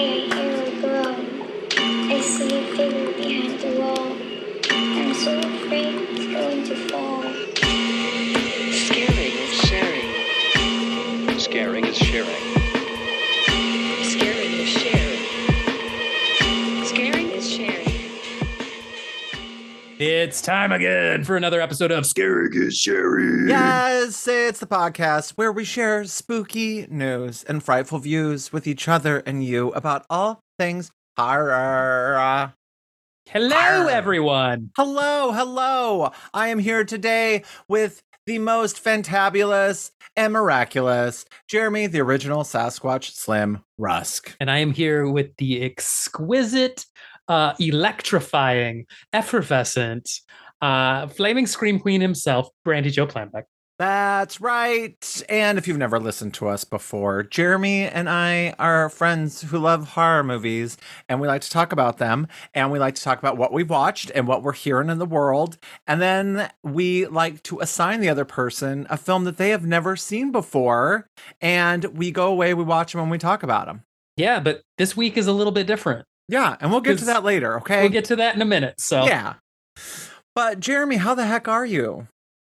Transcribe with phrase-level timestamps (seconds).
[0.00, 1.42] I hear a groan.
[2.10, 4.16] I see a figure behind the wall.
[4.70, 7.09] I'm so afraid it's going to fall.
[20.20, 23.48] It's time again for another episode of Scaring is Sharing.
[23.48, 29.20] Yes, it's the podcast where we share spooky news and frightful views with each other
[29.20, 32.52] and you about all things horror.
[33.30, 33.88] Hello, Arr.
[33.88, 34.70] everyone.
[34.76, 36.12] Hello, hello.
[36.34, 43.64] I am here today with the most fantabulous and miraculous Jeremy, the original Sasquatch Slim
[43.78, 44.36] Rusk.
[44.38, 46.84] And I am here with the exquisite,
[47.30, 50.10] uh, electrifying, effervescent,
[50.60, 53.44] uh, flaming scream queen himself, Brandy Joe Planbeck.
[53.78, 55.22] That's right.
[55.30, 59.90] And if you've never listened to us before, Jeremy and I are friends who love
[59.90, 60.76] horror movies
[61.08, 63.70] and we like to talk about them and we like to talk about what we've
[63.70, 65.56] watched and what we're hearing in the world.
[65.86, 69.96] And then we like to assign the other person a film that they have never
[69.96, 71.06] seen before.
[71.40, 73.84] And we go away, we watch them, and we talk about them.
[74.16, 76.04] Yeah, but this week is a little bit different.
[76.30, 76.56] Yeah.
[76.60, 77.58] And we'll get to that later.
[77.58, 77.82] Okay.
[77.82, 78.80] We'll get to that in a minute.
[78.80, 79.34] So, Yeah.
[80.34, 82.06] But Jeremy, how the heck are you?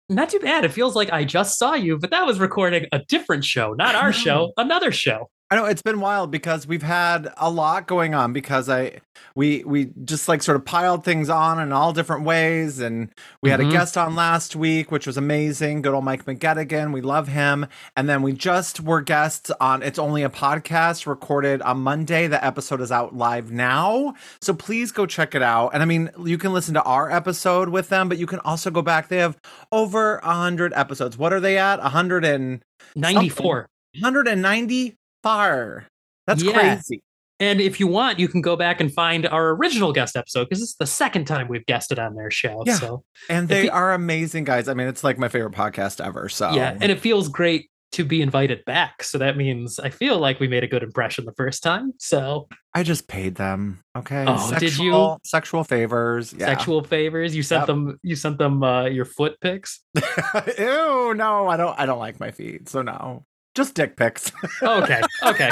[0.09, 0.65] not too bad.
[0.65, 3.95] It feels like I just saw you, but that was recording a different show, not
[3.95, 5.29] our show, another show.
[5.55, 8.99] I know it's been wild because we've had a lot going on because I
[9.37, 13.09] we we just like sort of piled things on in all different ways and
[13.41, 13.71] we had a Mhm.
[13.71, 15.83] guest on last week which was amazing.
[15.83, 16.93] Good old Mike McGettigan.
[16.93, 17.67] We love him.
[17.97, 22.27] And then we just were guests on it's only a podcast recorded on Monday.
[22.27, 24.15] The episode is out live now.
[24.41, 25.69] So please go check it out.
[25.73, 28.73] And I mean you can listen to our episode with them but you can also
[28.73, 29.07] go back.
[29.07, 29.37] They have
[29.71, 31.17] over a hundred episodes.
[31.17, 31.79] What are they at?
[31.79, 32.61] A hundred and
[32.97, 33.69] 94.
[34.01, 35.87] 190 far.
[36.29, 36.53] That's Yeah.
[36.53, 37.03] crazy.
[37.41, 40.63] And if you want, you can go back and find our original guest episode because
[40.63, 42.63] it's the second time we've guested on their show.
[42.65, 42.75] Yeah.
[42.77, 44.69] So And they are amazing guys.
[44.69, 46.29] I mean, it's like my favorite podcast ever.
[46.29, 49.03] So yeah, and it feels great to be invited back.
[49.03, 51.93] So that means I feel like we made a good impression the first time.
[51.99, 53.81] So I just paid them.
[53.99, 54.25] Okay.
[54.27, 54.69] Oh, did you?
[54.69, 56.33] Sexual- Sexual favors.
[56.37, 56.47] Yeah.
[56.47, 57.35] sexual favors.
[57.37, 57.67] You sent Yep.
[57.67, 57.99] them.
[58.03, 59.81] You sent them uh, your foot pics.
[60.59, 62.69] Ew, no, I don't I don't like my feet.
[62.69, 63.25] So no.
[63.55, 64.33] Just dick pics.
[64.63, 65.51] Okay, okay.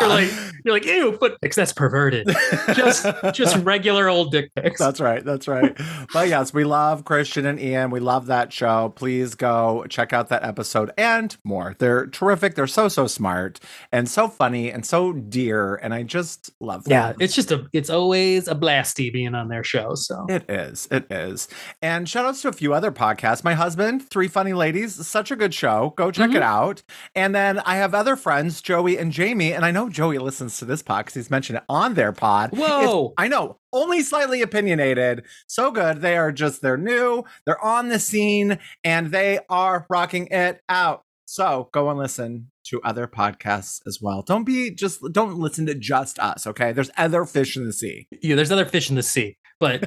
[0.00, 0.30] You're like
[0.64, 1.56] you're like ew foot pics.
[1.56, 2.28] That's perverted.
[2.74, 4.78] Just just regular old dick pics.
[4.78, 5.24] That's right.
[5.24, 5.76] That's right.
[6.12, 7.90] but yes, we love Christian and Ian.
[7.90, 8.92] We love that show.
[8.96, 11.74] Please go check out that episode and more.
[11.78, 12.54] They're terrific.
[12.54, 13.60] They're so, so smart
[13.92, 15.76] and so funny and so dear.
[15.76, 16.92] And I just love them.
[16.92, 17.66] yeah, it's just a.
[17.72, 19.94] It's always a blasty being on their show.
[19.94, 20.88] So It is.
[20.90, 21.48] It is.
[21.82, 23.44] And shout outs to a few other podcasts.
[23.44, 25.92] My husband, Three Funny Ladies, such a good show.
[25.96, 26.40] Go check it Mhm.
[26.70, 26.82] Out.
[27.14, 29.52] And then I have other friends, Joey and Jamie.
[29.52, 32.52] And I know Joey listens to this pod because he's mentioned it on their pod.
[32.52, 33.12] It's- Whoa.
[33.18, 33.58] I know.
[33.72, 35.24] Only slightly opinionated.
[35.46, 36.00] So good.
[36.00, 41.04] They are just, they're new, they're on the scene, and they are rocking it out.
[41.26, 44.22] So go and listen to other podcasts as well.
[44.22, 46.72] Don't be just, don't listen to just us, okay?
[46.72, 48.08] There's other fish in the sea.
[48.22, 49.84] yeah, there's other fish in the sea, but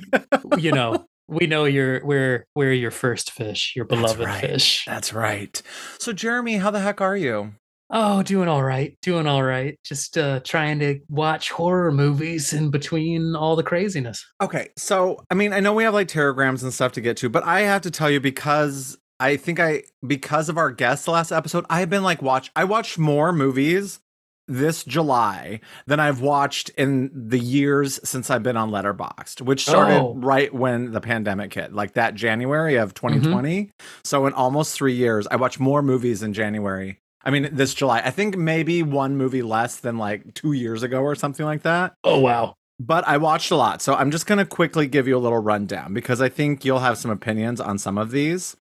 [0.57, 4.41] you know we know you're we're we're your first fish, your That's beloved right.
[4.41, 4.83] fish.
[4.85, 5.61] That's right.
[5.99, 7.53] So, Jeremy, how the heck are you?
[7.89, 9.77] Oh, doing all right, doing all right.
[9.83, 14.25] Just uh trying to watch horror movies in between all the craziness.
[14.41, 17.29] Okay, so I mean, I know we have like terrorgrams and stuff to get to,
[17.29, 21.31] but I have to tell you because I think I because of our guest last
[21.31, 23.99] episode, I've been like watch I watched more movies
[24.47, 29.99] this July than I've watched in the years since I've been on Letterboxd, which started
[29.99, 30.15] Oh.
[30.15, 33.71] right when the pandemic hit, like that January of 2020.
[34.03, 36.99] So in almost 3 years, I watched more movies in January.
[37.23, 38.01] I mean, this July.
[38.03, 41.93] I think maybe one movie less than like 2 years ago or something like that
[42.03, 42.55] Oh wow.
[42.81, 43.81] but I watched a lot.
[43.81, 46.79] So I'm just going to quickly give you a little rundown because I think you'll
[46.79, 48.57] have some opinions on some of these.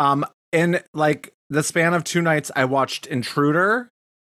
[0.00, 3.88] Um, in like the span of two nights, I watched Intruder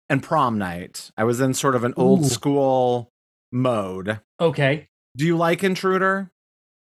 [0.09, 1.11] and Prom Night.
[1.17, 2.29] I was in sort of an old Ooh.
[2.29, 3.13] school
[3.53, 4.21] mode.
[4.41, 4.89] Okay.
[5.17, 6.31] Do you like Intruder?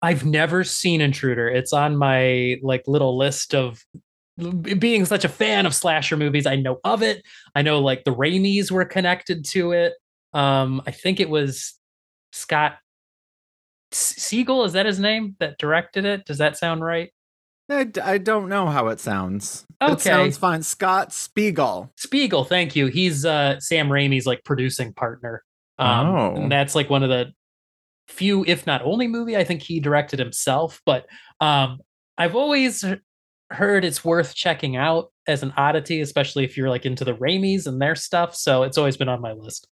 [0.01, 1.47] I've never seen Intruder.
[1.47, 3.85] It's on my like little list of
[4.61, 6.45] being such a fan of slasher movies.
[6.47, 7.23] I know of it.
[7.53, 9.93] I know like the Raimis were connected to it.
[10.33, 11.73] Um, I think it was
[12.31, 12.77] Scott
[13.91, 14.63] Siegel.
[14.63, 16.25] Is that his name that directed it?
[16.25, 17.11] Does that sound right?
[17.71, 19.65] I, I don't know how it sounds.
[19.81, 20.61] It sounds fine.
[20.63, 21.91] Scott Spiegel.
[21.95, 22.87] Spiegel, thank you.
[22.87, 25.43] He's uh Sam Raimi's like producing partner.
[25.79, 26.35] Um Oh.
[26.35, 27.33] and that's like one of the
[28.07, 30.81] few, if not only movie I think he directed himself.
[30.85, 31.05] But
[31.39, 31.79] um
[32.17, 32.83] I've always
[33.49, 37.67] heard it's worth checking out as an oddity, especially if you're like into the Raimis
[37.67, 38.35] and their stuff.
[38.35, 39.67] So it's always been on my list.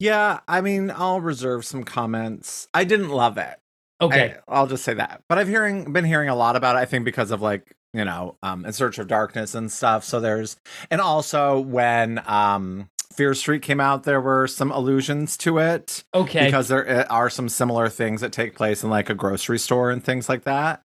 [0.00, 2.68] Yeah, I mean, I'll reserve some comments.
[2.74, 3.56] I didn't love it.
[4.06, 4.36] Okay.
[4.48, 5.22] I, will just say that.
[5.28, 6.80] But I've hearing been hearing a lot about it.
[6.80, 10.04] I think because of like you know, um, in Search of Darkness and stuff.
[10.04, 10.56] So there's,
[10.90, 16.02] and also when um, Fear Street came out, there were some allusions to it.
[16.12, 16.46] Okay.
[16.46, 19.90] Because there uh, are some similar things that take place in like a grocery store
[19.90, 20.82] and things like that.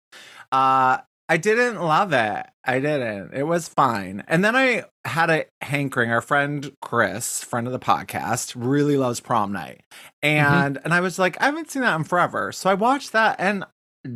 [0.51, 0.97] Uh,
[1.27, 2.45] I didn't love it.
[2.63, 3.33] I didn't.
[3.33, 4.23] It was fine.
[4.27, 6.11] And then I had a hankering.
[6.11, 9.81] Our friend Chris, friend of the podcast, really loves prom night.
[10.21, 10.85] And mm-hmm.
[10.85, 12.51] and I was like, I haven't seen that in forever.
[12.51, 13.65] So I watched that and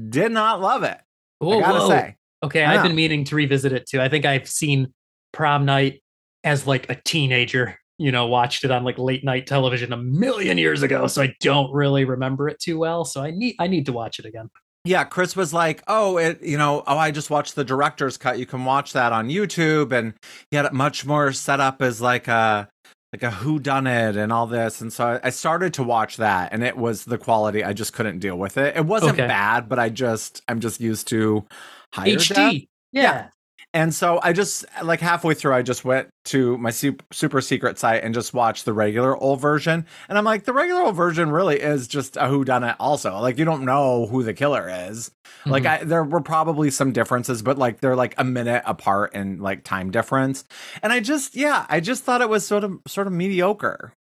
[0.10, 1.00] did not love it.
[1.40, 1.90] Whoa, I gotta whoa.
[1.90, 2.16] say.
[2.44, 4.00] Okay, I've been meaning to revisit it too.
[4.00, 4.94] I think I've seen
[5.34, 6.02] prom night
[6.44, 10.58] as like a teenager, you know, watched it on like late night television a million
[10.58, 11.08] years ago.
[11.08, 13.04] So I don't really remember it too well.
[13.04, 14.50] So I need I need to watch it again.
[14.90, 18.40] Yeah, Chris was like, "Oh, it, you know, oh, I just watched the director's cut.
[18.40, 20.16] You can watch that on YouTube." And
[20.50, 22.68] he had it much more set up as like a
[23.14, 24.82] like a who done it and all this.
[24.82, 27.64] And so I started to watch that, and it was the quality.
[27.64, 28.76] I just couldn't deal with it.
[28.76, 29.28] It wasn't okay.
[29.28, 31.46] bad, but I just I'm just used to
[31.94, 32.34] higher HD.
[32.34, 32.64] Def.
[32.92, 33.02] Yeah.
[33.04, 33.28] yeah.
[33.74, 38.04] And so I just like halfway through, I just went to my super, secret site
[38.04, 39.86] and just watched the regular old version.
[40.08, 42.76] And I'm like, the regular old version really is just a who done it.
[42.80, 45.12] Also, like you don't know who the killer is.
[45.42, 45.50] Mm-hmm.
[45.52, 49.40] Like I, there were probably some differences, but like they're like a minute apart in
[49.40, 50.46] like time difference.
[50.82, 53.94] And I just, yeah, I just thought it was sort of sort of mediocre,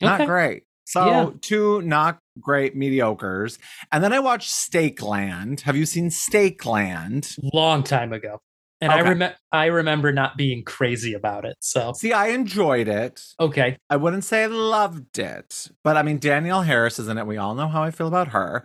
[0.00, 0.18] okay.
[0.18, 0.62] not great.
[0.84, 1.30] So yeah.
[1.40, 3.58] two not great mediocres.
[3.90, 5.62] And then I watched Stakeland.
[5.62, 7.36] Have you seen Stakeland?
[7.52, 8.40] Long time ago.
[8.80, 9.00] And okay.
[9.00, 11.56] I remember I remember not being crazy about it.
[11.60, 13.22] So see, I enjoyed it.
[13.40, 13.78] Okay.
[13.88, 17.26] I wouldn't say I loved it, but I mean Danielle Harris is in it.
[17.26, 18.62] We all know how I feel about her.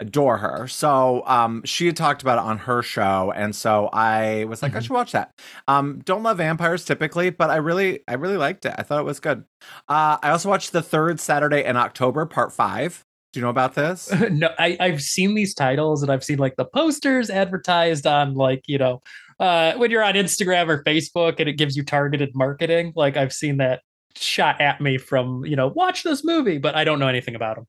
[0.00, 0.68] Adore her.
[0.68, 3.32] So um she had talked about it on her show.
[3.34, 4.78] And so I was like, mm-hmm.
[4.78, 5.32] I should watch that.
[5.66, 8.74] Um, don't love vampires typically, but I really I really liked it.
[8.76, 9.44] I thought it was good.
[9.88, 13.02] Uh I also watched the third Saturday in October, part five.
[13.34, 14.12] Do you know about this?
[14.30, 18.62] no, I, I've seen these titles and I've seen like the posters advertised on like,
[18.68, 19.02] you know,
[19.38, 22.92] uh, when you're on Instagram or Facebook and it gives you targeted marketing.
[22.94, 23.82] Like I've seen that
[24.16, 27.56] shot at me from you know watch this movie, but I don't know anything about
[27.56, 27.66] them.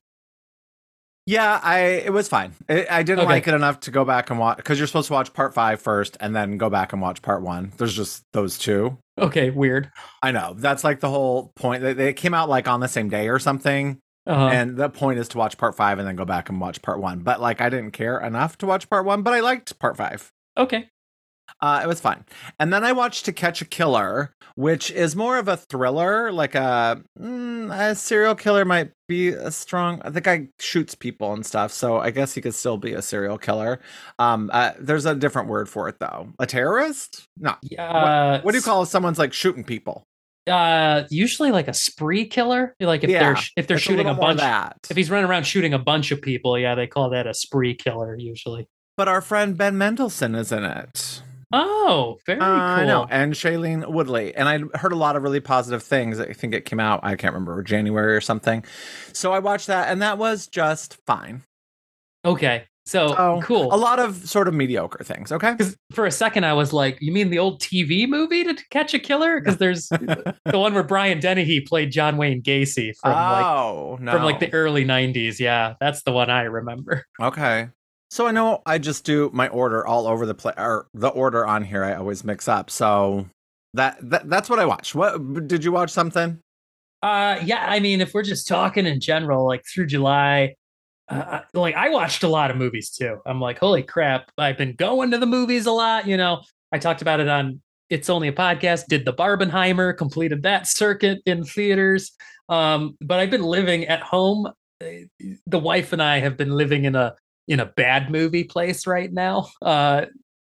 [1.28, 2.54] Yeah, I it was fine.
[2.70, 3.30] I, I didn't okay.
[3.30, 5.82] like it enough to go back and watch because you're supposed to watch part five
[5.82, 7.74] first and then go back and watch part one.
[7.78, 8.98] There's just those two.
[9.18, 9.90] Okay, weird.
[10.22, 11.82] I know that's like the whole point.
[11.82, 14.00] They, they came out like on the same day or something.
[14.28, 14.48] Uh-huh.
[14.48, 17.00] And the point is to watch part five and then go back and watch part
[17.00, 17.20] one.
[17.20, 20.32] But like, I didn't care enough to watch part one, but I liked part five.
[20.58, 20.90] Okay.
[21.62, 22.26] Uh, it was fun.
[22.60, 26.56] And then I watched To Catch a Killer, which is more of a thriller, like
[26.56, 30.02] a, mm, a serial killer might be a strong.
[30.06, 33.38] The guy shoots people and stuff, so I guess he could still be a serial
[33.38, 33.80] killer.
[34.20, 36.30] Um, uh, there's a different word for it though.
[36.40, 37.24] A terrorist?
[37.38, 37.56] No.
[37.62, 38.34] Yeah.
[38.34, 40.04] What, what do you call someone's like shooting people?
[40.48, 44.16] uh usually like a spree killer like if yeah, they're if they're shooting a, a
[44.16, 44.78] bunch that.
[44.92, 47.74] if he's running around shooting a bunch of people yeah they call that a spree
[47.74, 53.08] killer usually but our friend ben mendelsohn is in it Oh, very uh, cool.
[53.10, 54.36] And Shailene Woodley.
[54.36, 56.20] And I heard a lot of really positive things.
[56.20, 58.64] I think it came out, I can't remember, January or something.
[59.14, 61.44] So I watched that and that was just fine.
[62.24, 62.66] Okay.
[62.88, 63.74] So, so cool.
[63.74, 65.32] A lot of sort of mediocre things.
[65.32, 65.54] Okay.
[65.54, 68.94] Because for a second I was like, you mean the old TV movie to catch
[68.94, 69.40] a killer?
[69.40, 74.12] Because there's the one where Brian Dennehy played John Wayne Gacy from oh, like no.
[74.12, 75.40] from like the early 90s.
[75.40, 77.06] Yeah, that's the one I remember.
[77.20, 77.70] Okay.
[78.16, 81.46] So I know I just do my order all over the place, or the order
[81.46, 82.70] on here I always mix up.
[82.70, 83.26] So
[83.74, 84.96] that, that that's what I watched.
[84.96, 86.40] What did you watch something?
[87.04, 87.66] Uh, yeah.
[87.68, 90.56] I mean, if we're just talking in general, like through July,
[91.10, 93.20] uh, like I watched a lot of movies too.
[93.26, 94.32] I'm like, holy crap!
[94.38, 96.08] I've been going to the movies a lot.
[96.08, 96.42] You know,
[96.72, 98.86] I talked about it on It's Only a Podcast.
[98.88, 102.14] Did the Barbenheimer, completed that circuit in theaters.
[102.48, 104.54] Um, but I've been living at home.
[104.80, 107.14] The wife and I have been living in a
[107.48, 109.48] in a bad movie place right now.
[109.62, 110.06] Uh,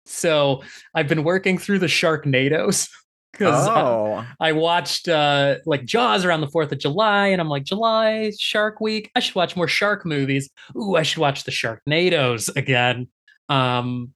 [0.04, 0.62] so
[0.94, 2.88] I've been working through the Sharknados
[3.32, 4.14] because oh.
[4.14, 8.32] uh, I watched uh, like Jaws around the Fourth of July, and I'm like, July
[8.38, 9.10] Shark Week.
[9.14, 10.50] I should watch more shark movies.
[10.76, 13.08] Ooh, I should watch the Sharknados again.
[13.48, 14.12] Um,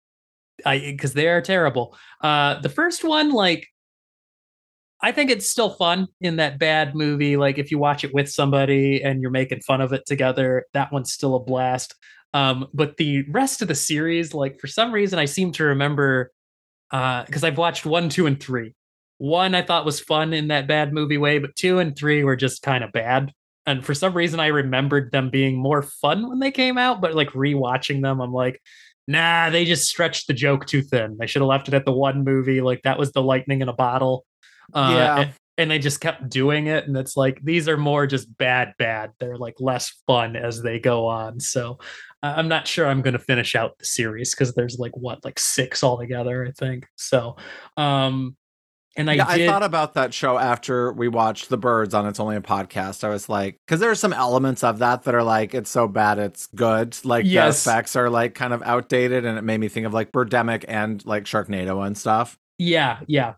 [0.64, 1.97] I because they are terrible.
[2.21, 3.68] Uh, the first one, like
[5.02, 7.37] I think it's still fun in that bad movie.
[7.37, 10.92] Like if you watch it with somebody and you're making fun of it together, that
[10.92, 11.95] one's still a blast.
[12.35, 16.33] Um, but the rest of the series, like for some reason, I seem to remember
[16.90, 18.75] because uh, I've watched one, two, and three.
[19.18, 22.37] One I thought was fun in that bad movie way, but two and three were
[22.37, 23.33] just kind of bad.
[23.64, 27.00] And for some reason, I remembered them being more fun when they came out.
[27.00, 28.61] But like rewatching them, I'm like,
[29.09, 31.16] nah, they just stretched the joke too thin.
[31.18, 32.61] They should have left it at the one movie.
[32.61, 34.25] Like that was the lightning in a bottle.
[34.73, 35.16] Uh, yeah.
[35.21, 38.75] And, and they just kept doing it and it's like these are more just bad
[38.78, 41.78] bad they're like less fun as they go on so
[42.37, 45.38] i'm not sure i'm going to finish out the series because there's like what like
[45.38, 47.37] six altogether i think so
[47.76, 48.37] um
[48.99, 52.06] and i yeah, did I thought about that show after we watched The Birds on
[52.06, 53.04] It's Only a Podcast.
[53.04, 55.87] I was like, because there are some elements of that that are like, it's so
[55.87, 56.97] bad, it's good.
[57.04, 57.62] Like Yes.
[57.62, 60.64] the effects are like kind of outdated, and it made me think of like Birdemic
[60.66, 62.38] and like Sharknado and stuff.
[62.56, 63.35] yeah yeah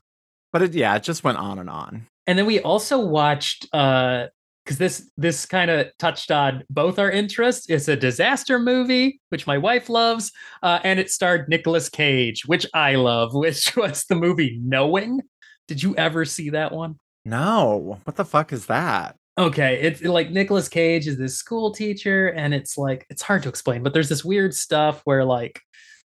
[0.52, 2.06] But it, yeah, it just went on and on.
[2.28, 4.26] and then we also watched uh
[4.68, 7.70] because this this kind of touched on both our interests.
[7.70, 10.30] It's a disaster movie which my wife loves
[10.62, 15.22] uh, and it starred Nicolas Cage which I love which was the movie Knowing.
[15.68, 16.98] Did you ever see that one?
[17.24, 19.16] No, what the fuck is that?
[19.38, 23.48] okay it's like Nicolas Cage is this school teacher and it's like it's hard to
[23.48, 25.60] explain but there's this weird stuff where like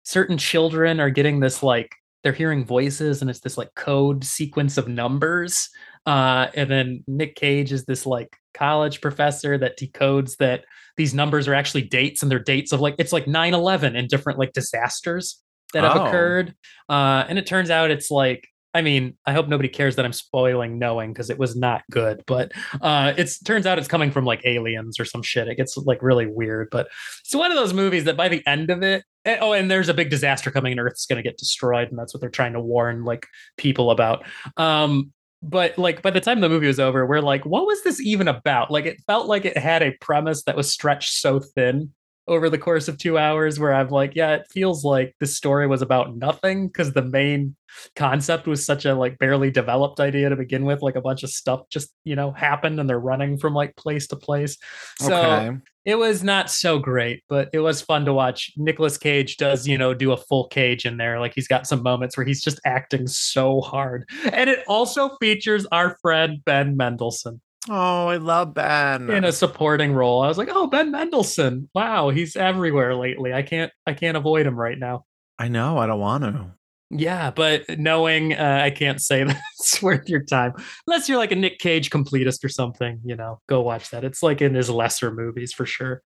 [0.06, 4.77] certain children are getting this like they're hearing voices and it's this like code sequence
[4.77, 5.69] of numbers
[6.05, 10.65] uh and then Nick Cage is this like college professor that decodes that
[10.97, 14.39] these numbers are actually dates and they're dates of like it's like 9/11 and different
[14.39, 15.41] like disasters
[15.73, 16.05] that have Oh.
[16.07, 16.53] occurred
[16.89, 20.13] uh and it turns out it's like I mean, I hope nobody cares that I'm
[20.13, 24.25] spoiling knowing because it was not good, but uh it's turns out it's coming from
[24.25, 25.47] like aliens or some shit.
[25.47, 26.88] It gets like really weird, but
[27.21, 29.89] it's one of those movies that by the end of it, eh, oh, and there's
[29.89, 32.61] a big disaster coming and Earth's to get destroyed, and that's what they're trying to
[32.61, 33.25] warn like
[33.57, 34.23] people about.
[34.57, 35.11] Um,
[35.41, 38.27] but like by the time the movie was over, we're like, what was this even
[38.27, 38.71] about?
[38.71, 41.93] Like it felt like it had a premise that was stretched so thin
[42.29, 45.67] over the course of two hours where I'm like, yeah, it feels like this story
[45.67, 47.55] was about nothing because the main
[47.95, 50.81] concept was such a like barely developed idea to begin with.
[50.81, 54.07] Like a bunch of stuff just, you know, happened and they're running from like place
[54.07, 54.57] to place.
[55.00, 55.57] So okay.
[55.86, 58.51] it was not so great, but it was fun to watch.
[58.55, 61.19] Nicolas Cage does, you know, do a full cage in there.
[61.19, 64.07] Like he's got some moments where he's just acting so hard.
[64.31, 69.09] And it also features our friend Ben Mendelsohn Oh, I love Ben.
[69.09, 70.21] in a supporting role.
[70.21, 71.69] I was like, "Oh, Ben Mendelsohn.
[71.75, 73.33] Wow, he's everywhere lately.
[73.33, 75.05] I can't I can't avoid him right now."
[75.37, 76.51] I know, I don't want to.
[76.91, 80.53] Yeah, but knowing uh, I can't say that it's worth your time
[80.87, 84.03] unless you're like a Nick Cage completist or something, you know, go watch that.
[84.03, 86.01] It's like in his lesser movies for sure.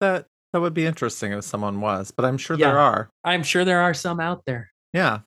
[0.00, 2.68] That that would be interesting if someone was, but I'm sure Yeah.
[2.68, 3.10] there are.
[3.24, 4.70] I'm sure there are some out there.
[4.92, 5.20] Yeah.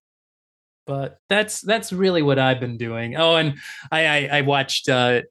[0.88, 3.16] but that's that's really what I've been doing.
[3.16, 3.56] Oh, and
[3.92, 5.22] I I, I watched uh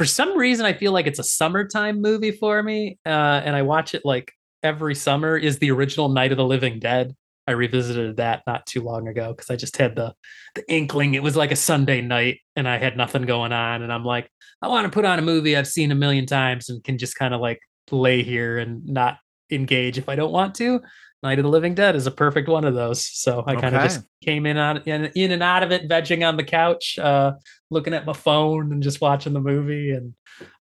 [0.00, 2.98] for some reason I feel like it's a summertime movie for me.
[3.04, 6.78] Uh and I watch it like every summer is the original Night of the Living
[6.78, 7.14] Dead.
[7.46, 10.14] I revisited that not too long ago because I just had the
[10.54, 11.12] the inkling.
[11.12, 13.82] It was like a Sunday night and I had nothing going on.
[13.82, 14.30] And I'm like,
[14.62, 17.16] I want to put on a movie I've seen a million times and can just
[17.16, 19.18] kind of like lay here and not
[19.50, 20.80] engage if I don't want to.
[21.22, 23.04] Night of the Living Dead is a perfect one of those.
[23.04, 23.88] So I kind of Okay.
[23.88, 27.32] just came in on in, in and out of it, vegging on the couch, uh,
[27.70, 29.92] looking at my phone and just watching the movie.
[29.92, 30.14] And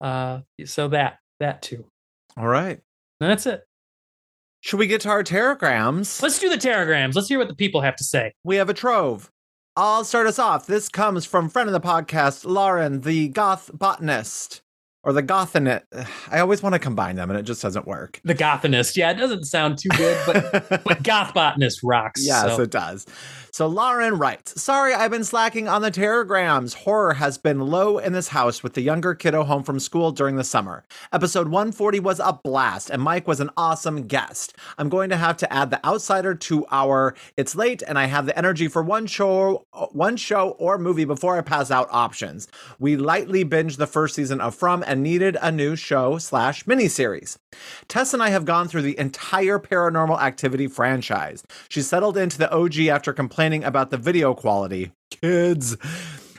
[0.02, 1.86] uh, so that that too.
[2.38, 2.80] All right.
[3.20, 3.62] And that's it.
[4.62, 6.22] Should we get to our terrorgrams?
[6.22, 7.16] Let's do the terrorgrams.
[7.16, 8.34] Let's hear what the people have to say.
[8.44, 9.32] We have a trove.
[9.76, 10.66] I'll start us off.
[10.66, 14.62] This comes from friend of the podcast, Lauren, the goth botanist.
[15.08, 15.84] Or the gothanist.
[16.32, 18.20] I always want to combine them and it just doesn't work.
[18.26, 18.98] The Gothanist.
[18.98, 22.22] Yeah, it doesn't sound too good, but but Goth Botanist rocks.
[22.26, 22.62] Yes, so.
[22.62, 23.08] it does.
[23.58, 26.76] So Lauren writes, Sorry, I've been slacking on the terrorgrams.
[26.76, 30.36] Horror has been low in this house with the younger kiddo home from school during
[30.36, 30.84] the summer.
[31.12, 34.56] Episode 140 was a blast, and Mike was an awesome guest.
[34.78, 38.28] I'm going to have to add The Outsider to our It's Late, and I have
[38.28, 42.48] the energy for one show, one show or movie before I pass out options.
[42.78, 47.38] We lightly binge the first season of From and needed a new show slash miniseries.
[47.88, 51.44] Tess and I have gone through the entire Paranormal Activity franchise.
[51.70, 54.92] She settled into the OG after complaining about the video quality.
[55.10, 55.78] Kids.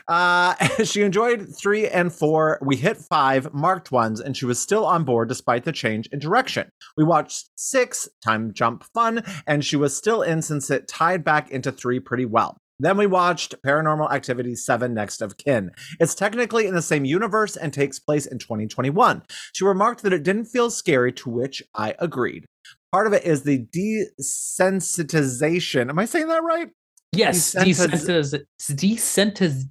[0.08, 2.58] Uh, she enjoyed three and four.
[2.62, 6.18] We hit five marked ones, and she was still on board despite the change in
[6.18, 6.70] direction.
[6.96, 11.50] We watched six, time jump fun, and she was still in since it tied back
[11.50, 12.56] into three pretty well.
[12.80, 15.73] Then we watched Paranormal Activity 7 Next of Kin.
[15.99, 19.23] It's technically in the same universe and takes place in 2021.
[19.52, 22.47] She remarked that it didn't feel scary, to which I agreed.
[22.92, 25.88] Part of it is the desensitization.
[25.90, 26.68] Am I saying that right?
[27.12, 29.64] Yes, Desensitiz- desensitiz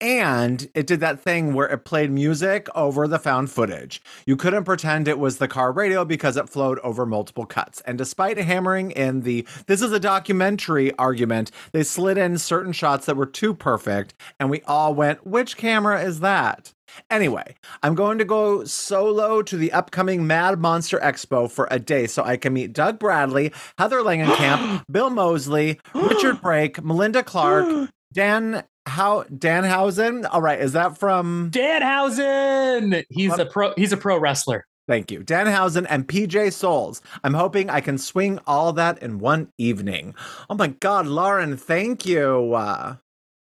[0.01, 4.01] And it did that thing where it played music over the found footage.
[4.25, 7.81] You couldn't pretend it was the car radio because it flowed over multiple cuts.
[7.81, 13.05] And despite hammering in the this is a documentary argument, they slid in certain shots
[13.05, 14.15] that were too perfect.
[14.39, 16.74] And we all went, which camera is that?
[17.12, 17.53] Anyway,
[17.84, 22.24] I'm going to go solo to the upcoming Mad Monster Expo for a day so
[22.24, 29.24] I can meet Doug Bradley, Heather Langenkamp, Bill Moseley, Richard Brake, Melinda Clarke, Dan how
[29.24, 30.27] Danhausen.
[30.32, 33.06] All right, is that from Danhausen.
[33.10, 33.74] He's a pro.
[33.75, 34.65] He's a pro wrestler.
[34.88, 35.22] Thank you.
[35.22, 37.01] Danhausen and PJ Soles.
[37.24, 40.15] I'm hoping I can swing all that in one evening.
[40.50, 42.53] Oh my God, Lauren, thank you.
[42.53, 42.96] Uh,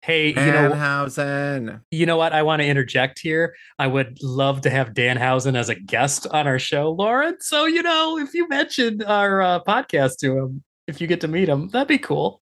[0.02, 1.80] Hey, you know, Danhausen.
[1.90, 2.32] you know what?
[2.32, 3.56] I want to interject here.
[3.80, 7.36] I would love to have Danhausen as a guest on our show, Lauren.
[7.40, 11.28] So you know, if you mentioned our uh, podcast to him, if you get to
[11.28, 12.40] meet him, that'd be cool.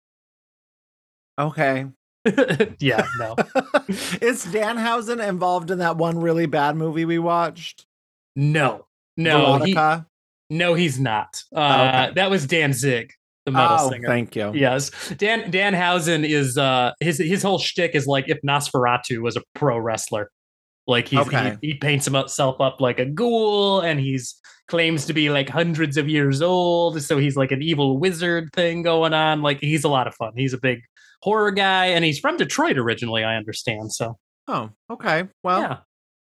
[1.38, 1.86] Okay.
[2.78, 3.34] Yeah, no,
[4.20, 7.86] Is Danhausen involved in that one really bad movie we watched?
[8.36, 9.76] no, no, he,
[10.50, 11.42] no, he's not.
[11.54, 12.14] Uh, okay.
[12.14, 13.12] That was Danzig,
[13.46, 14.08] the metal oh, singer.
[14.08, 14.52] thank you.
[14.54, 19.42] Yes, Dan Danhausen is uh his his whole shtick is like if Nosferatu was a
[19.54, 20.30] pro wrestler,
[20.86, 21.56] like he's, Okay.
[21.60, 24.34] he he paints himself up like a ghoul, and he's
[24.66, 28.82] claims to be like hundreds of years old, so he's like an evil wizard thing
[28.82, 29.42] going on.
[29.42, 30.32] Like he's a lot of fun.
[30.36, 30.80] He's a big
[31.24, 33.92] horror guy, and he's from Detroit originally, I understand.
[33.92, 35.24] So Oh, okay.
[35.42, 35.76] Well, yeah,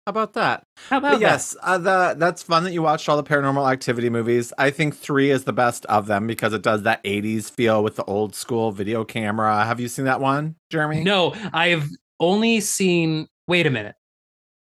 [0.07, 0.63] how about that?
[0.91, 4.11] how about But yes, uh, the that's fun that you watched all the Paranormal Activity
[4.11, 4.53] movies.
[4.59, 7.97] I think three is the best of them because it does that '80s feel with
[7.97, 9.65] the old school video camera.
[9.65, 11.03] Have you seen that one, Jeremy?
[11.03, 11.89] No, I've
[12.21, 13.27] only seen.
[13.49, 13.95] Wait a minute.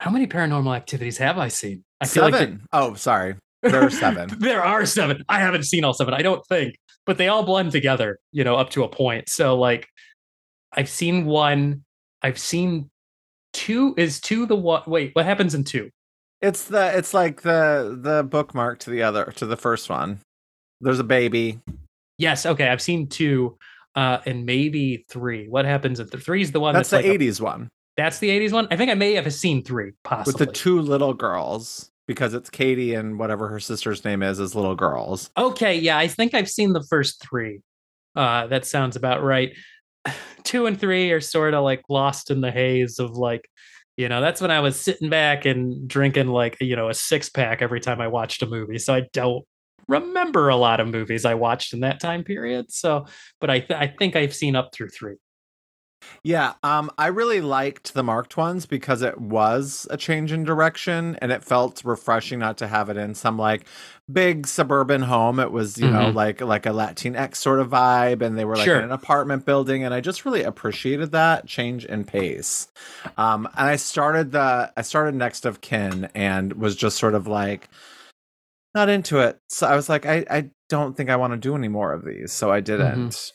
[0.01, 1.85] How many paranormal activities have I seen?
[2.03, 2.67] I feel like seven.
[2.73, 4.29] oh, sorry, there are seven.
[4.39, 5.25] there are seven.
[5.29, 6.15] I haven't seen all seven.
[6.15, 6.77] I don't think,
[7.07, 9.29] but they all blend together, you know, up to a point.
[9.29, 9.89] So like,
[10.73, 11.85] I've seen one.
[12.23, 12.91] I've seen
[13.53, 13.95] two.
[13.97, 14.83] Is two the one?
[14.87, 15.91] Wait, what happens in two?
[16.41, 20.19] it's the it's like the the bookmark to the other to the first one.
[20.81, 21.61] There's a baby.
[22.19, 22.45] Yes.
[22.47, 23.57] Okay, I've seen two,
[23.95, 25.47] uh, and maybe three.
[25.49, 26.43] What happens in the three?
[26.43, 28.67] Is the one That's that's, the like a- '80s one that's the '80s one.
[28.73, 30.33] I think I may have seen three, possibly.
[30.41, 34.55] with the two little girls because it's Katie and whatever her sister's name is as
[34.55, 35.31] little girls.
[35.37, 37.61] Okay, yeah, I think I've seen the first three.
[38.15, 39.55] Uh, that sounds about right.
[40.45, 43.49] Two and three are sort of like lost in the haze of like,
[43.97, 47.29] you know, that's when I was sitting back and drinking like, you know, a six
[47.29, 48.79] pack every time I watched a movie.
[48.79, 49.45] So I don't
[49.87, 52.73] remember a lot of movies I watched in that time period.
[52.73, 53.07] So,
[53.41, 55.17] but I, th- I think I've seen up through three.
[56.25, 61.17] Yeah, um, I really liked the marked ones because it was a change in direction
[61.21, 63.65] and it felt refreshing not to have it in some like
[64.13, 65.39] big suburban home.
[65.41, 66.15] It was, you know, Mhm.
[66.15, 68.79] like like a Latinx sort of vibe, and they were like Sure.
[68.79, 72.69] in an apartment building, and I just really appreciated that change in pace.
[73.17, 77.27] Um, and I started the I started next of kin and was just sort of
[77.27, 77.69] like
[78.75, 79.39] not into it.
[79.49, 82.05] So I was like, I, I don't think I want to do any more of
[82.05, 83.33] these, so I didn't.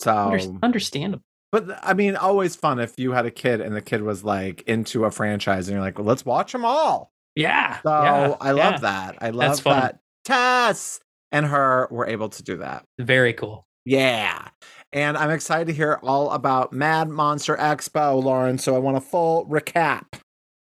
[0.00, 1.24] So Under- understandable.
[1.50, 4.62] But I mean, always fun if you had a kid and the kid was like
[4.62, 7.10] into a franchise and you're like, well, let's watch them all.
[7.34, 7.80] Yeah.
[7.82, 8.78] So yeah, I love yeah.
[8.80, 9.16] that.
[9.20, 11.00] I love that Tess
[11.32, 12.84] and her were able to do that.
[12.98, 13.66] Very cool.
[13.84, 14.48] Yeah.
[14.92, 18.58] And I'm excited to hear all about Mad Monster Expo, Lauren.
[18.58, 20.04] So I want a full recap.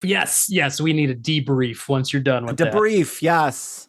[0.04, 0.48] Yes.
[0.50, 0.80] Yes.
[0.80, 2.74] We need a debrief once you're done with that.
[2.74, 3.88] Debrief, yes.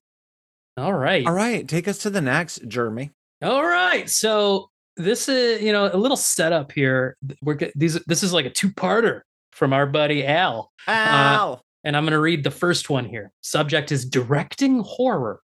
[0.78, 1.26] All right.
[1.26, 3.10] All right, take us to the next, Jeremy.
[3.42, 4.08] All right.
[4.08, 7.16] So this is, you know, a little setup here.
[7.42, 7.94] We're these.
[8.04, 11.64] This is like a two-parter from our buddy Al, uh, Al.
[11.84, 13.32] and I'm going to read the first one here.
[13.40, 15.40] Subject is directing horror.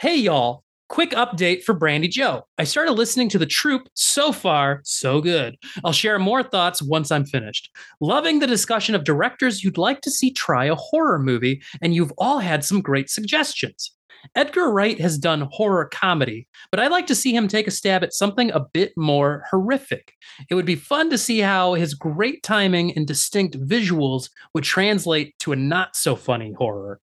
[0.00, 0.64] Hey y'all.
[0.90, 2.46] Quick update for Brandy Joe.
[2.58, 3.88] I started listening to the troop.
[3.94, 5.56] So far, so good.
[5.82, 7.70] I'll share more thoughts once I'm finished.
[8.00, 12.12] Loving the discussion of directors you'd like to see try a horror movie, and you've
[12.18, 13.92] all had some great suggestions.
[14.34, 18.02] Edgar Wright has done horror comedy, but I'd like to see him take a stab
[18.02, 20.14] at something a bit more horrific.
[20.48, 25.38] It would be fun to see how his great timing and distinct visuals would translate
[25.40, 27.00] to a not so funny horror.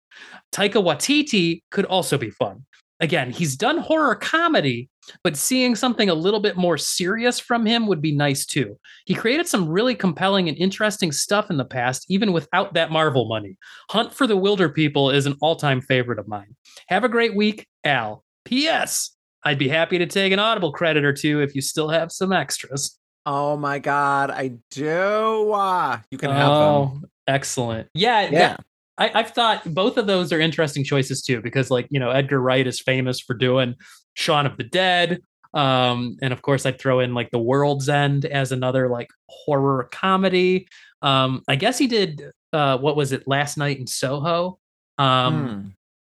[0.52, 2.64] Taika Waititi could also be fun.
[3.00, 4.88] Again, he's done horror comedy,
[5.22, 8.78] but seeing something a little bit more serious from him would be nice too.
[9.04, 13.28] He created some really compelling and interesting stuff in the past, even without that Marvel
[13.28, 13.58] money.
[13.90, 16.56] Hunt for the Wilderpeople is an all time favorite of mine.
[16.88, 18.24] Have a great week, Al.
[18.46, 19.10] P.S.
[19.44, 22.32] I'd be happy to take an Audible credit or two if you still have some
[22.32, 22.98] extras.
[23.26, 25.52] Oh my God, I do.
[25.52, 26.48] Uh, you can have them.
[26.48, 27.88] oh, excellent.
[27.92, 28.56] Yeah, Yeah.
[28.98, 32.40] I, I've thought both of those are interesting choices too, because like you know Edgar
[32.40, 33.74] Wright is famous for doing
[34.14, 35.20] Shaun of the Dead,
[35.54, 39.88] um, and of course I'd throw in like The World's End as another like horror
[39.92, 40.68] comedy.
[41.02, 42.22] Um, I guess he did.
[42.52, 43.28] Uh, what was it?
[43.28, 44.58] Last night in Soho.
[44.98, 45.68] Um, Hmm.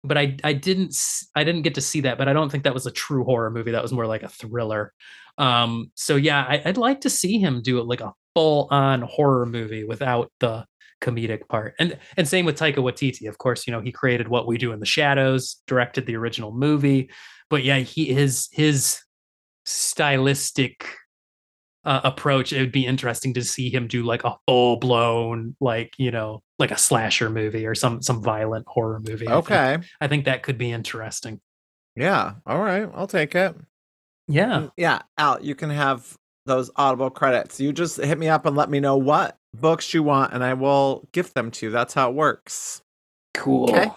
[0.08, 0.96] but I I didn't
[1.34, 2.18] I didn't get to see that.
[2.18, 3.72] But I don't think that was a true horror movie.
[3.72, 4.92] That was more like a thriller.
[5.38, 9.02] Um, so yeah, I, I'd like to see him do it like a full on
[9.02, 10.64] horror movie without the
[11.02, 11.74] comedic part.
[11.78, 13.28] And and same with Taika Waititi.
[13.28, 16.52] Of course, you know he created What We Do in the Shadows, directed the original
[16.52, 17.10] movie.
[17.50, 19.00] But yeah, he his his
[19.64, 20.86] stylistic
[21.84, 22.52] uh, approach.
[22.52, 26.42] It would be interesting to see him do like a full blown like you know
[26.58, 29.26] like a slasher movie or some some violent horror movie.
[29.28, 29.78] I think- Okay.
[30.00, 31.40] I think that could be interesting.
[31.94, 32.34] Yeah.
[32.46, 32.88] All right.
[32.94, 33.54] I'll take it.
[34.28, 34.68] Yeah.
[34.76, 35.00] Yeah.
[35.16, 37.60] Al, you can have those audible credits.
[37.60, 40.54] You just hit me up and let me know what books you want, and I
[40.54, 41.72] will gift them to you.
[41.72, 42.82] That's how it works.
[43.34, 43.70] Cool.
[43.70, 43.90] Okay.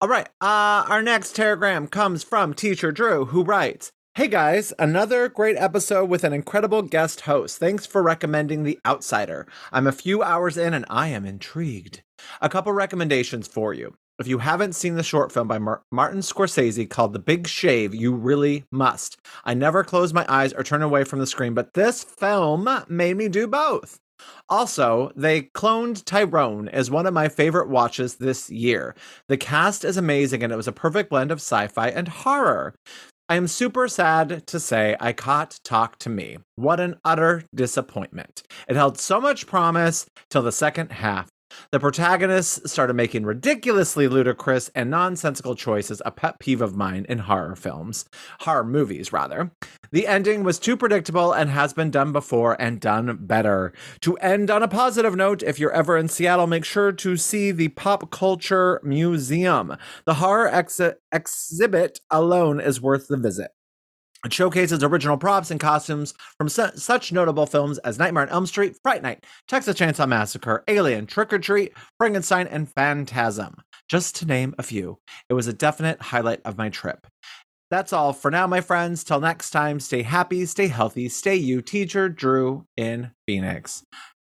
[0.00, 0.28] All right.
[0.40, 6.10] Uh, our next terrorgram comes from Teacher Drew, who writes Hey guys, another great episode
[6.10, 7.56] with an incredible guest host.
[7.56, 9.46] Thanks for recommending The Outsider.
[9.72, 12.02] I'm a few hours in and I am intrigued.
[12.42, 13.94] A couple recommendations for you.
[14.18, 17.94] If you haven't seen the short film by Mar- Martin Scorsese called The Big Shave,
[17.94, 19.18] you really must.
[19.44, 23.16] I never close my eyes or turn away from the screen, but this film made
[23.16, 23.98] me do both.
[24.48, 28.94] Also, they cloned Tyrone as one of my favorite watches this year.
[29.28, 32.74] The cast is amazing and it was a perfect blend of sci fi and horror.
[33.28, 36.36] I am super sad to say I caught Talk to Me.
[36.56, 38.42] What an utter disappointment.
[38.68, 41.28] It held so much promise till the second half.
[41.70, 47.18] The protagonists started making ridiculously ludicrous and nonsensical choices, a pet peeve of mine in
[47.18, 48.04] horror films,
[48.40, 49.50] horror movies, rather.
[49.90, 53.72] The ending was too predictable and has been done before and done better.
[54.00, 57.50] To end on a positive note, if you're ever in Seattle, make sure to see
[57.50, 59.76] the Pop Culture Museum.
[60.04, 60.50] The horror
[61.12, 63.50] exhibit alone is worth the visit.
[64.24, 68.46] It showcases original props and costumes from su- such notable films as Nightmare on Elm
[68.46, 73.56] Street, Fright Night, Texas Chainsaw Massacre, Alien, Trick or Treat, Frankenstein, and Phantasm,
[73.88, 74.98] just to name a few.
[75.28, 77.04] It was a definite highlight of my trip.
[77.72, 79.02] That's all for now, my friends.
[79.02, 83.82] Till next time, stay happy, stay healthy, stay you, teacher Drew in Phoenix.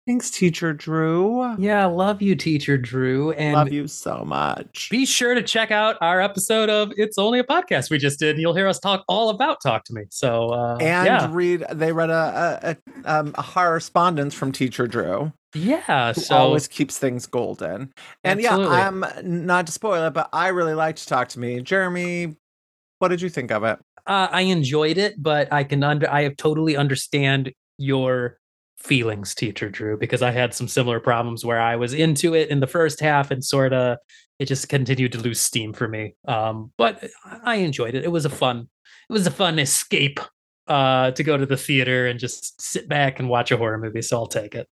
[0.08, 1.56] Thanks, teacher Drew.
[1.58, 3.32] Yeah, love you, teacher Drew.
[3.34, 4.90] And Love you so much.
[4.90, 8.40] be sure to check out our episode of It's Only a Podcast we just did.
[8.40, 10.04] You'll hear us talk all about Talk to Me.
[10.10, 11.30] So uh and yeah.
[11.32, 15.32] read, they read a, a, a, um, a correspondence from teacher Drew.
[15.54, 16.14] Yeah.
[16.14, 17.94] who So always keeps things golden.
[18.24, 18.76] And Absolutely.
[18.76, 19.06] yeah, I'm
[19.48, 21.62] not to spoil it, but I really liked talk to me.
[21.62, 22.36] Jeremy,
[23.00, 23.80] what did you think of it?
[24.08, 28.38] uh, I enjoyed it, but I can under I have totally understand your
[28.82, 32.60] feelings, teacher Drew, because I had some similar problems where I was into it in
[32.60, 33.98] the first half and sort of
[34.40, 36.16] it just continued to lose steam for me.
[36.28, 37.08] Um, but
[37.44, 38.04] I enjoyed it.
[38.04, 38.68] It was a fun,
[39.10, 40.20] it was a fun escape
[40.68, 44.02] uh, to go to the theater and just sit back and watch a horror movie.
[44.02, 44.68] So I'll take it.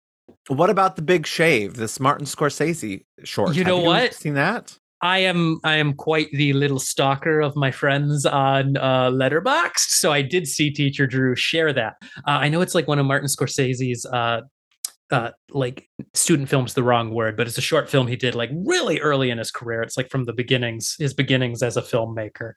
[0.49, 3.55] What about the Big Shave, this Martin Scorsese short?
[3.55, 4.15] You Have know what?
[4.15, 4.79] Seen that?
[5.03, 10.13] I am I am quite the little stalker of my friends on uh, Letterboxd, so
[10.13, 11.95] I did see Teacher Drew share that.
[12.27, 14.43] Uh, I know it's like one of Martin Scorsese's uh,
[15.11, 18.51] uh, like student films, the wrong word, but it's a short film he did like
[18.53, 19.83] really early in his career.
[19.83, 22.53] It's like from the beginnings, his beginnings as a filmmaker.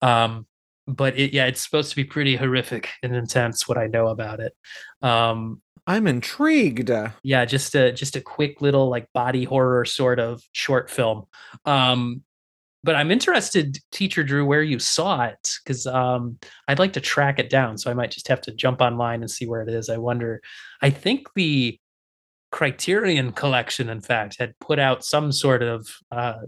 [0.00, 0.46] Um,
[0.88, 3.68] but it, yeah, it's supposed to be pretty horrific and intense.
[3.68, 4.52] What I know about it.
[5.00, 6.90] Um, I'm intrigued.
[7.22, 11.24] yeah just a just a quick little like body horror sort of short film.
[11.64, 12.22] Um
[12.84, 16.36] but i'm interested teacher drew where you saw it because um
[16.68, 19.30] i'd like to track it down so i might just have to jump online and
[19.30, 20.40] see where it is i wonder.
[20.80, 21.78] I think the
[22.50, 26.40] criterion collection in fact had put out some sort of uh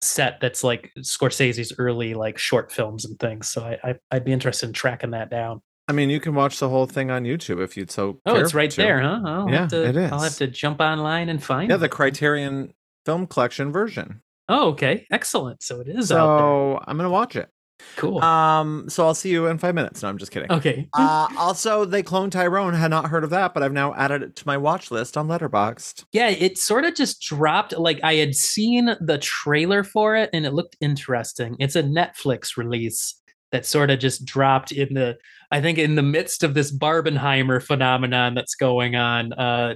[0.00, 4.32] set that's like scorsese's early like short films and things so i, I i'd be
[4.32, 7.62] interested in tracking that down I mean, you can watch the whole thing on YouTube
[7.62, 8.20] if you'd so.
[8.26, 8.76] oh it's right to.
[8.76, 11.76] there huh I'll Yeah, have to, it i'll have to jump online and find Yeah,
[11.76, 11.80] it.
[11.80, 12.74] the Criterion
[13.06, 14.22] Film Collection version.
[14.50, 15.06] Oh, okay.
[15.10, 15.62] Excellent.
[15.62, 17.48] So it is out So I'm gonna watch it.
[17.96, 18.20] Cool.
[18.22, 20.02] Um, so I'll see you in five minutes.
[20.02, 20.50] No, I'm just kidding.
[20.50, 20.88] okay.
[20.94, 22.74] Uh, also, they cloned Tyrone.
[22.74, 25.28] Had not heard of that, but I've now added it to my watch list on
[25.28, 26.04] Letterboxd.
[26.12, 27.78] yeah, it sort of just dropped.
[27.78, 31.56] Like I had seen the trailer for it and it looked interesting.
[31.60, 33.14] It's a Netflix release
[33.52, 35.16] that sort of just dropped in the,
[35.50, 39.32] I think, in the midst of this Barbenheimer phenomenon that's going on.
[39.32, 39.74] Uh,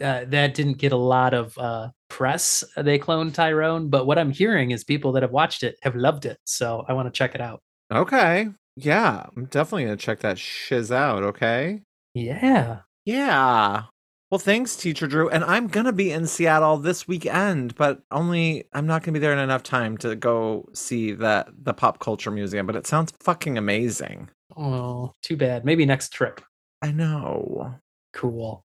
[0.00, 2.64] uh, that didn't get a lot of uh, press.
[2.74, 6.24] They cloned Tyrone, but what I'm hearing is people that have watched it have loved
[6.24, 6.38] it.
[6.44, 7.60] So I want to check it out.
[7.92, 11.22] Okay, yeah, I'm definitely gonna check that shiz out.
[11.22, 11.82] Okay.
[12.14, 12.80] Yeah.
[13.04, 13.84] Yeah.
[14.30, 15.28] Well, thanks, Teacher Drew.
[15.28, 19.32] And I'm gonna be in Seattle this weekend, but only I'm not gonna be there
[19.32, 22.66] in enough time to go see the the pop culture museum.
[22.66, 24.30] But it sounds fucking amazing.
[24.56, 25.64] Oh, too bad.
[25.64, 26.40] Maybe next trip.
[26.82, 27.74] I know.
[28.12, 28.64] Cool.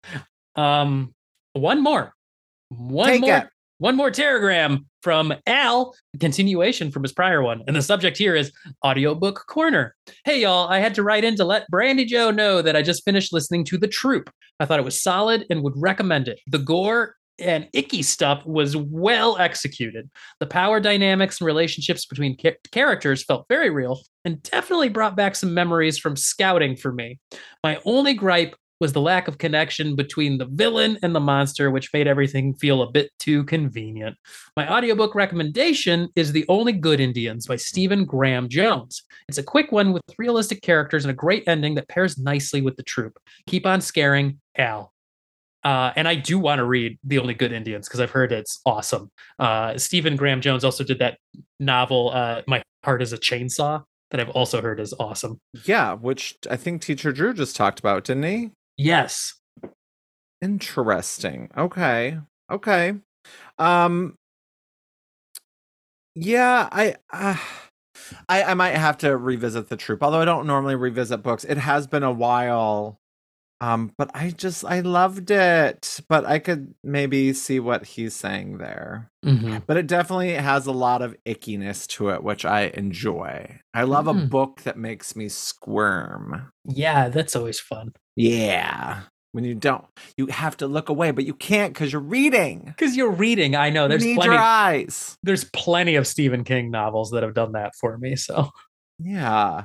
[0.54, 1.14] Um,
[1.52, 2.12] one more.
[2.68, 3.36] One Take more.
[3.36, 3.46] it.
[3.78, 7.62] One more terrorgram from Al, a continuation from his prior one.
[7.66, 8.50] And the subject here is
[8.84, 9.94] audiobook corner.
[10.24, 13.04] Hey y'all, I had to write in to let Brandy Joe know that I just
[13.04, 14.30] finished listening to The Troop.
[14.58, 16.40] I thought it was solid and would recommend it.
[16.46, 20.10] The gore and icky stuff was well executed.
[20.40, 25.36] The power dynamics and relationships between cha- characters felt very real and definitely brought back
[25.36, 27.18] some memories from scouting for me.
[27.62, 31.92] My only gripe was the lack of connection between the villain and the monster, which
[31.92, 34.16] made everything feel a bit too convenient.
[34.56, 39.02] My audiobook recommendation is The Only Good Indians by Stephen Graham Jones.
[39.28, 42.76] It's a quick one with realistic characters and a great ending that pairs nicely with
[42.76, 43.18] the troop.
[43.46, 44.92] Keep on scaring, Al.
[45.66, 48.60] Uh, and I do want to read The Only Good Indians because I've heard it's
[48.64, 49.10] awesome.
[49.40, 51.18] Uh, Stephen Graham Jones also did that
[51.58, 55.40] novel, uh, My Heart is a Chainsaw, that I've also heard is awesome.
[55.64, 58.52] Yeah, which I think Teacher Drew just talked about, didn't he?
[58.76, 59.34] Yes.
[60.40, 61.50] Interesting.
[61.56, 62.18] Okay.
[62.48, 62.94] Okay.
[63.58, 64.14] Um
[66.14, 67.36] Yeah, I uh,
[68.28, 70.04] I I might have to revisit the troop.
[70.04, 71.42] Although I don't normally revisit books.
[71.42, 73.00] It has been a while.
[73.60, 76.00] Um but I just I loved it.
[76.08, 79.10] But I could maybe see what he's saying there.
[79.24, 79.62] Mhm.
[79.66, 83.60] But it definitely has a lot of ickiness to it, which I enjoy.
[83.74, 84.28] I love a Mm.
[84.30, 86.50] book that makes me squirm.
[86.64, 87.92] Yeah, that's always fun.
[88.16, 89.02] Yeah.
[89.32, 89.84] When you don't,
[90.16, 92.62] you have to look away, but you can't because you're reading.
[92.66, 94.32] Because you're reading, I know there's need plenty.
[94.32, 95.18] your eyes.
[95.22, 98.16] There's plenty of Stephen King novels that have done that for me.
[98.16, 98.48] So
[98.98, 99.64] Yeah.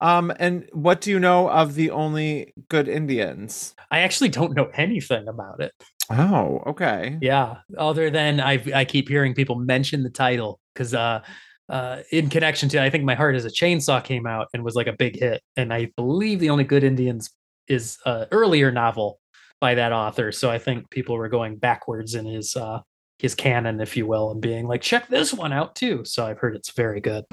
[0.00, 3.74] Um, and what do you know of the only good Indians?
[3.90, 5.72] I actually don't know anything about it.
[6.10, 7.18] Oh, okay.
[7.20, 11.22] Yeah, other than I I keep hearing people mention the title because uh
[11.68, 14.74] uh in connection to I think My Heart is a Chainsaw came out and was
[14.74, 17.30] like a big hit, and I believe the only Good Indians
[17.66, 19.20] is a earlier novel
[19.60, 20.32] by that author.
[20.32, 22.80] So I think people were going backwards in his uh
[23.18, 26.04] his canon, if you will, and being like, check this one out too.
[26.04, 27.24] So I've heard it's very good.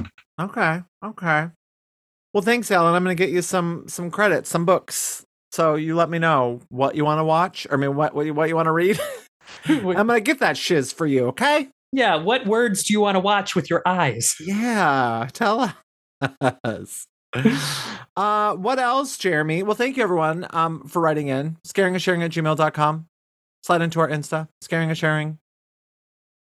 [0.41, 0.82] Okay.
[1.04, 1.47] Okay.
[2.35, 2.93] Well, thanks, Alan.
[2.93, 5.25] I'm gonna get you some some credits, some books.
[5.53, 7.65] So you let me know what you want to watch.
[7.67, 8.99] Or I mean, what what you, what you want to read.
[9.65, 11.27] I'm gonna get that shiz for you.
[11.27, 11.69] Okay.
[11.93, 14.35] yeah, what words do you want to watch with your eyes?
[14.41, 15.29] Yeah.
[15.31, 15.73] Tell
[16.65, 17.07] us.
[18.17, 19.63] uh, what else, Jeremy?
[19.63, 21.55] Well, thank you everyone um for writing in.
[21.63, 23.07] Scaring and sharing at gmail.com.
[23.63, 24.49] Slide into our Insta.
[24.59, 25.39] Scaring and sharing.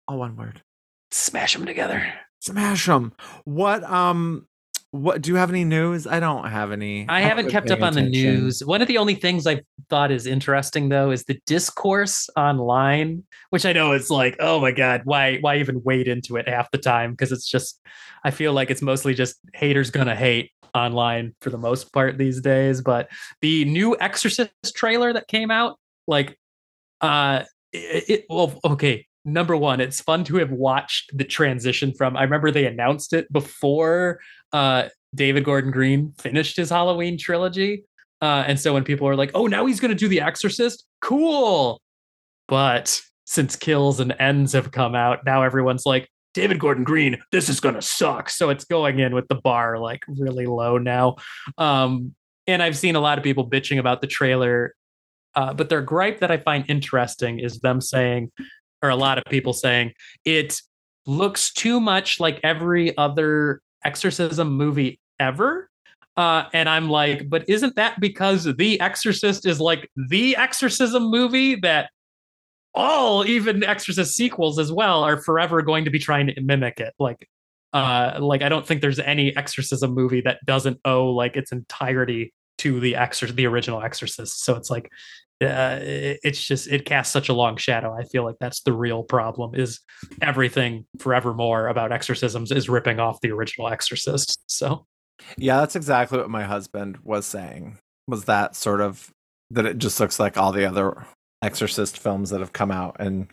[0.07, 0.61] All one word.
[1.11, 2.13] Smash them together.
[2.39, 3.11] Smash them.
[3.43, 4.47] What um
[4.91, 6.05] what do you have any news?
[6.05, 7.07] I don't have any.
[7.07, 8.63] I haven't kept up paying on the news.
[8.63, 13.65] One of the only things I've thought is interesting though is the discourse online, which
[13.65, 16.77] I know is like, oh my god, why why even wade into it half the
[16.77, 17.11] time?
[17.11, 17.79] Because it's just,
[18.25, 22.41] I feel like it's mostly just haters gonna hate online for the most part these
[22.41, 22.81] days.
[22.81, 23.09] But
[23.41, 26.37] the new Exorcist trailer that came out, like,
[26.99, 29.07] uh, it, it well, okay.
[29.23, 32.17] Number one, it's fun to have watched the transition from.
[32.17, 34.19] I remember they announced it before
[34.53, 37.83] uh David Gordon Green finished his Halloween trilogy.
[38.21, 40.85] Uh, and so when people are like, oh, now he's going to do The Exorcist,
[41.01, 41.81] cool.
[42.47, 47.49] But since Kills and Ends have come out, now everyone's like, David Gordon Green, this
[47.49, 48.29] is going to suck.
[48.29, 51.17] So it's going in with the bar like really low now.
[51.57, 52.15] Um,
[52.47, 54.73] and I've seen a lot of people bitching about the trailer.
[55.35, 58.31] Uh, but their gripe that I find interesting is them saying,
[58.81, 59.91] or a lot of people saying,
[60.23, 60.61] it
[61.05, 65.69] looks too much like every other exorcism movie ever.
[66.17, 71.55] Uh, and I'm like, but isn't that because The Exorcist is like the exorcism movie
[71.61, 71.89] that
[72.73, 76.93] all even Exorcist sequels as well are forever going to be trying to mimic it?
[76.99, 77.27] Like,
[77.73, 82.33] uh, like I don't think there's any exorcism movie that doesn't owe like its entirety
[82.57, 84.43] to the exorcist, the original Exorcist.
[84.43, 84.91] So it's like,
[85.41, 87.93] uh, it- it's just it casts such a long shadow.
[87.97, 89.55] I feel like that's the real problem.
[89.55, 89.79] Is
[90.21, 94.39] everything forevermore about exorcisms is ripping off the original Exorcist.
[94.47, 94.85] So
[95.37, 97.77] Yeah, that's exactly what my husband was saying.
[98.07, 99.09] Was that sort of
[99.51, 101.05] that it just looks like all the other
[101.41, 103.27] Exorcist films that have come out and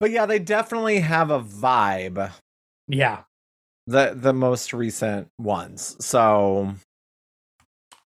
[0.00, 2.30] but yeah, they definitely have a vibe.
[2.88, 3.22] yeah.
[3.86, 5.96] The the most recent ones.
[6.04, 6.74] So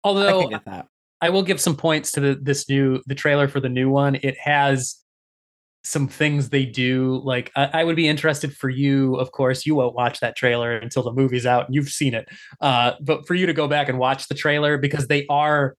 [0.05, 0.87] Although that.
[1.21, 4.17] I will give some points to the, this new the trailer for the new one.
[4.17, 4.97] It has
[5.85, 7.21] some things they do.
[7.25, 9.65] Like I, I would be interested for you, of course.
[9.65, 12.29] You won't watch that trailer until the movie's out and you've seen it.
[12.61, 15.75] Uh, but for you to go back and watch the trailer because they are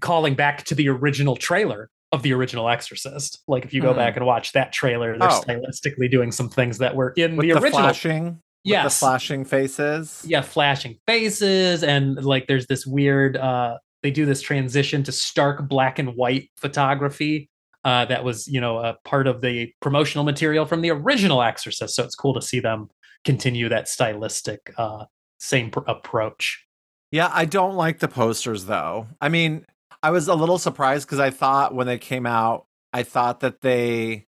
[0.00, 3.42] calling back to the original trailer of the original Exorcist.
[3.48, 3.98] Like if you go Hmm.
[3.98, 5.42] back and watch that trailer, they're Oh.
[5.46, 7.80] stylistically doing some things that were in With the the, original.
[7.82, 8.24] flashing
[8.64, 10.22] with the flashing faces.
[10.26, 15.68] yeah flashing faces and like there's this weird uh they do this transition to stark
[15.68, 17.48] black and white photography
[17.84, 21.94] uh, that was you know a part of the promotional material from the original Exorcist.
[21.94, 22.88] So it's cool to see them
[23.24, 25.04] continue that stylistic uh,
[25.38, 26.64] same pr- approach.
[27.10, 29.08] Yeah, I don't like the posters though.
[29.20, 29.64] I mean,
[30.02, 33.60] I was a little surprised because I thought when they came out, I thought that
[33.60, 34.26] they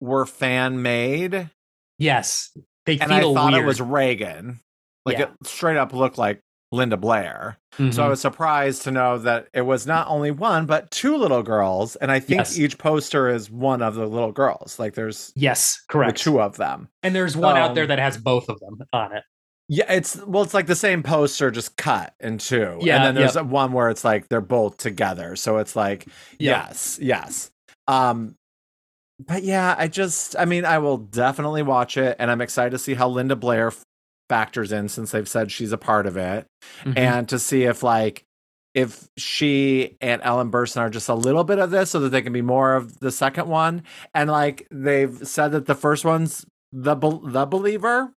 [0.00, 1.48] were fan made,
[1.98, 2.50] Yes,
[2.86, 3.62] they and I thought weird.
[3.62, 4.58] it was Regan.
[5.06, 5.24] Like Yeah.
[5.40, 6.40] it straight up looked like
[6.72, 7.58] Linda Blair.
[7.76, 8.08] So I Mhm.
[8.10, 12.10] was surprised to know that it was not only one but two little girls, and
[12.10, 12.58] I think Yes.
[12.58, 14.78] each poster is one of the little girls.
[14.78, 16.18] Like there's yes, correct.
[16.18, 16.88] two of them.
[17.02, 19.22] And there's one out there Um, that has both of them on it.
[19.68, 22.78] Yeah, it's well, it's like the same poster just cut in two.
[22.80, 23.46] Yeah, and then there's yep.
[23.46, 25.36] one where it's like they're both together.
[25.36, 26.06] So it's like
[26.38, 26.66] Yeah.
[26.66, 27.50] yes, yes.
[27.88, 28.34] Um,
[29.24, 32.78] but yeah, I just, I mean, I will definitely watch it, and I'm excited to
[32.78, 33.72] see how Linda Blair
[34.32, 36.46] factors in since they've said she's a part of it,
[36.84, 36.96] Mhm.
[36.96, 38.24] and to see if like
[38.74, 42.22] if she and Ellen Burstyn are just a little bit of this, so that they
[42.22, 43.82] can be more of the second one,
[44.14, 48.12] and like they've said that the first one's the bel the believer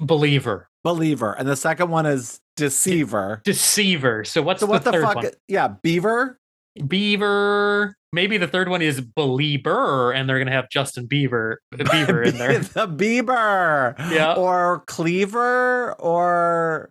[0.00, 3.40] Believer, believer, and the second one is deceiver.
[3.44, 4.24] deceiver.
[4.24, 5.16] So what's So what the, the, third fuck?
[5.16, 5.26] one?
[5.48, 6.38] Yeah, beaver.
[6.86, 7.94] Beaver.
[8.16, 12.58] Maybe the third one is Belieber, and they're gonna have Justin Bieber, Beaver in there.
[12.60, 13.94] the Bieber.
[14.10, 14.32] Yeah.
[14.32, 16.90] Or Cleaver or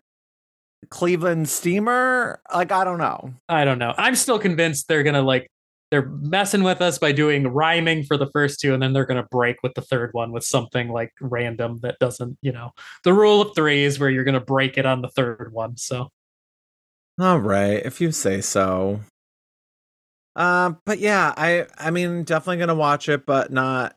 [0.91, 2.39] Cleveland Steamer.
[2.53, 3.33] Like I don't know.
[3.49, 3.95] I don't know.
[3.97, 5.49] I'm still convinced they're gonna like
[5.89, 9.27] they're messing with us by doing rhyming for the first two, and then they're gonna
[9.31, 12.69] break with the third one with something like random that doesn't, you know,
[13.03, 15.75] the rule of three is where you're gonna break it on the third one.
[15.75, 16.11] So
[17.19, 18.99] All right, if you say so.
[20.35, 23.95] Um, but yeah, I I mean definitely gonna watch it, but not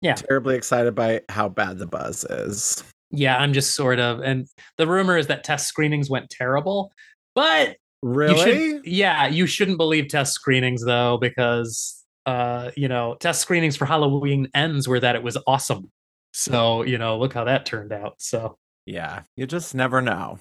[0.00, 0.14] Yeah.
[0.14, 2.82] terribly excited by how bad the buzz is.
[3.10, 4.46] yeah, I'm just sort of and
[4.78, 6.92] the rumor is that test screenings went terrible.
[7.34, 8.52] But Really?
[8.68, 13.76] You should, yeah, you shouldn't believe test screenings though, because uh, you know, test screenings
[13.76, 15.90] for Halloween ends were that it was awesome.
[16.32, 18.14] So, you know, look how that turned out.
[18.18, 20.38] So yeah, you just never know.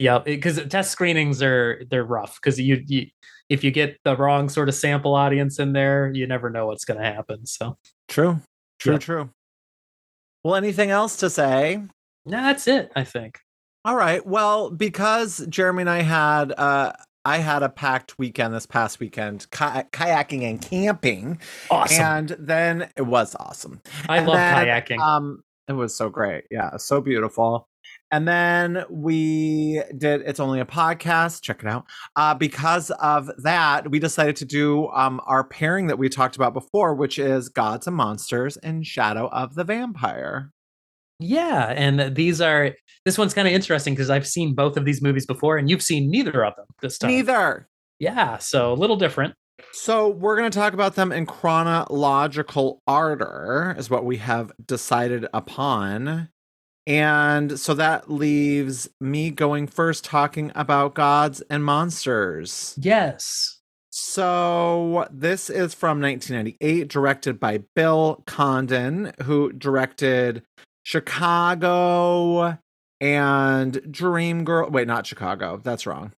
[0.00, 3.06] Yeah, because test screenings are they're rough because you, you
[3.50, 6.86] if you get the wrong sort of sample audience in there, you never know what's
[6.86, 7.46] gonna happen.
[7.46, 7.76] So
[8.08, 8.40] True.
[8.78, 9.30] True, true.
[10.42, 11.82] Well, anything else to say?
[12.24, 13.38] No, that's it, I think.
[13.84, 14.24] All right.
[14.26, 16.92] Well, because Jeremy and I had uh
[17.26, 21.38] I had a packed weekend this past weekend, ki- kayaking and camping,
[21.70, 22.02] Awesome.
[22.02, 23.82] and then it was awesome.
[24.08, 24.98] I and love then, kayaking.
[24.98, 26.44] Um, it was so great.
[26.50, 27.68] Yeah, so beautiful.
[28.12, 31.42] And then we did It's Only a Podcast.
[31.42, 31.84] Check it out.
[32.16, 36.52] Uh, because of that, we decided to do um, our pairing that we talked about
[36.52, 40.50] before, which is Gods and Monsters and Shadow of the Vampire.
[41.20, 45.00] yeah, and these are this one's kind of interesting because I've seen both of these
[45.02, 47.10] movies before, and you've seen neither of them this time.
[47.10, 47.68] Neither.
[47.98, 49.34] Yeah, so a little different.
[49.72, 55.26] So we're going to talk about them in chronological order, is what we have decided
[55.34, 56.28] upon.
[56.90, 62.74] And so that leaves me going first, talking about gods and monsters.
[62.76, 63.60] Yes.
[63.90, 70.42] So this is from 1998, directed by Bill Condon, who directed
[70.82, 72.58] Chicago
[73.00, 74.68] and Dream Girl.
[74.68, 75.60] Wait, not Chicago.
[75.62, 76.10] That's wrong.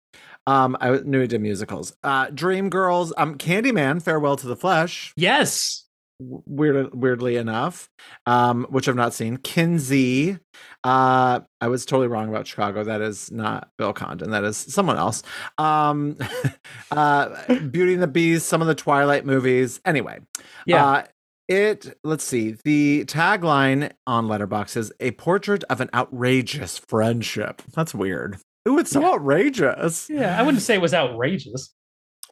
[0.48, 1.98] Um, I knew he did musicals.
[2.02, 5.12] Uh, Dream Girls, um, Candyman, Farewell to the Flesh.
[5.18, 5.81] Yes.
[6.24, 7.90] Weird, weirdly enough,
[8.28, 9.38] um, which I've not seen.
[9.38, 10.38] Kinsey.
[10.84, 12.84] Uh, I was totally wrong about Chicago.
[12.84, 14.30] That is not Bill Condon.
[14.32, 15.24] That is someone else.
[15.58, 16.18] Um,
[16.92, 17.30] uh,
[17.72, 19.80] Beauty and the Beast, some of the Twilight movies.
[19.86, 20.20] Anyway,
[20.66, 20.86] Yeah.
[20.86, 21.04] uh,
[21.48, 27.62] it, let's see, the tagline on Letterboxd is a portrait of an outrageous friendship.
[27.74, 28.38] That's weird.
[28.70, 29.10] Ooh, it's so Yeah.
[29.10, 30.10] outrageous.
[30.10, 30.40] yeah.
[30.40, 31.74] I wouldn't say it was outrageous.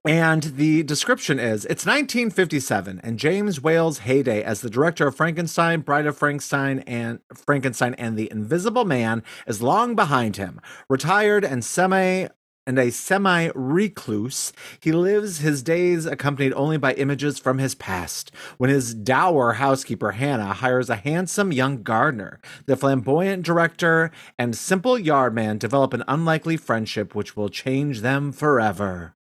[0.07, 5.81] And the description is it's 1957 and James Whale's heyday as the director of Frankenstein,
[5.81, 10.62] Bride of Frankenstein and Frankenstein and the Invisible Man is long behind him.
[10.88, 12.27] Retired and semi
[12.65, 18.32] and a semi recluse, he lives his days accompanied only by images from his past.
[18.57, 24.97] When his dour housekeeper Hannah hires a handsome young gardener, the flamboyant director and simple
[24.97, 29.15] yardman develop an unlikely friendship which will change them forever.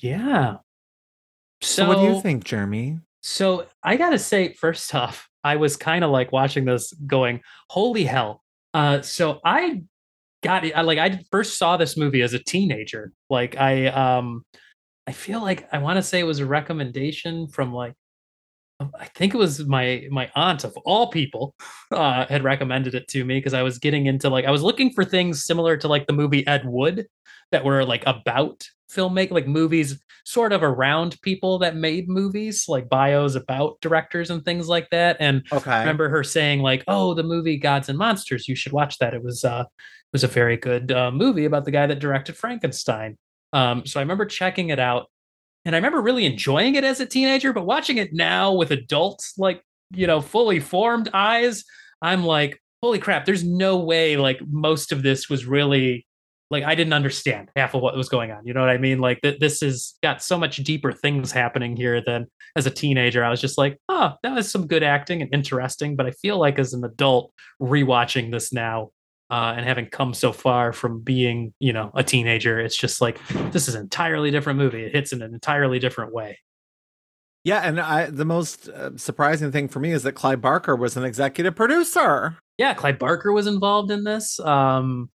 [0.00, 0.56] Yeah.
[1.60, 2.98] So, what do you think, Jeremy?
[3.20, 7.40] So I gotta say, first off, I was kind of like watching this, going,
[7.70, 8.42] "Holy hell!"
[8.74, 9.82] Uh, so I
[10.42, 10.72] got it.
[10.72, 13.12] I, like I first saw this movie as a teenager.
[13.30, 14.44] Like I, um,
[15.06, 17.94] I feel like I want to say it was a recommendation from like,
[18.80, 21.54] I think it was my my aunt of all people,
[21.92, 24.92] uh, had recommended it to me because I was getting into like I was looking
[24.92, 27.06] for things similar to like the movie Ed Wood.
[27.52, 32.88] That were like about filmmaking, like movies sort of around people that made movies, like
[32.88, 35.16] bios about directors and things like that.
[35.20, 35.70] And Okay.
[35.80, 39.14] I remember her saying like, "Oh, the movie Gods and Monsters, you should watch that.
[39.14, 42.36] It was uh it was a very good uh, movie about the guy that directed
[42.36, 43.16] Frankenstein."
[43.52, 45.06] Um, so I remember checking it out,
[45.64, 47.52] and I remember really enjoying it as a teenager.
[47.52, 51.64] But watching it now with adults, like you know, fully formed eyes,
[52.02, 56.06] I'm like, "Holy crap!" There's no way like most of this was really
[56.50, 58.46] like I didn't understand half of what was going on.
[58.46, 58.98] You know what I mean?
[59.00, 62.26] Like that this has got so much deeper things happening here than
[62.56, 63.24] as a teenager.
[63.24, 65.96] I was just like, oh, that was some good acting and interesting.
[65.96, 68.90] But I feel like as an adult rewatching this now
[69.30, 73.18] uh, and having come so far from being, you know, a teenager, it's just like
[73.52, 74.84] this is an entirely different movie.
[74.84, 76.38] It hits in an entirely different way.
[77.44, 80.96] Yeah, and I the most uh, surprising thing for me is that Clive Barker was
[80.96, 82.38] an executive producer.
[82.58, 84.40] Yeah, Clive Barker was involved in this.
[84.40, 85.10] Um,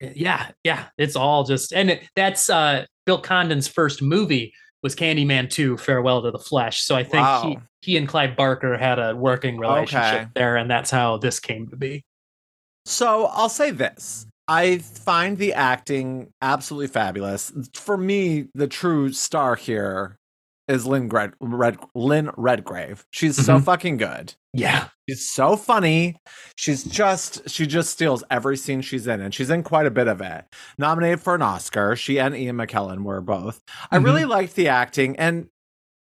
[0.00, 5.50] yeah, yeah, it's all just and it, that's uh Bill Condon's first movie was Candyman
[5.50, 6.82] 2 Farewell to the Flesh.
[6.82, 7.42] So I think Wow.
[7.42, 7.58] he
[7.92, 10.26] he and Clive Barker had a working relationship Okay.
[10.34, 12.04] there and that's how this came to be.
[12.86, 14.26] So I'll say this.
[14.48, 17.52] I find the acting absolutely fabulous.
[17.74, 20.16] For me, the true star here
[20.70, 23.04] is Lynn, Gred- Red- Lynn Redgrave.
[23.10, 23.64] She's so Mhm.
[23.64, 24.34] fucking good.
[24.52, 24.88] Yeah.
[25.08, 26.16] She's so funny.
[26.56, 30.08] She's just she just steals every scene she's in, and she's in quite a bit
[30.08, 30.44] of it.
[30.78, 31.96] Nominated for an Oscar.
[31.96, 33.60] She and Ian McKellen were both.
[33.90, 34.04] I Mhm.
[34.04, 35.48] really liked the acting, and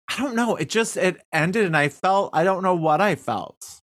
[0.09, 0.57] I don't know.
[0.57, 3.81] It just it ended, and I felt I don't know what I felt.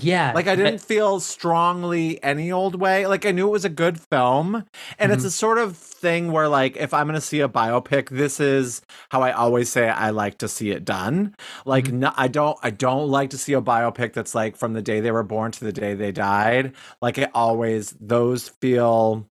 [0.00, 0.32] Yeah.
[0.34, 3.06] Like I didn't feel strongly any old way.
[3.06, 4.64] Like I knew it was a good film,
[4.98, 5.26] and it's Mhm.
[5.26, 9.22] a sort of thing where like if I'm gonna see a biopic, this is how
[9.22, 11.34] I always say I like to see it done.
[11.64, 11.92] Like Mhm.
[11.92, 15.00] no, I don't I don't like to see a biopic that's like from the day
[15.00, 16.72] they were born to the day they died.
[17.00, 19.26] Like it always those feel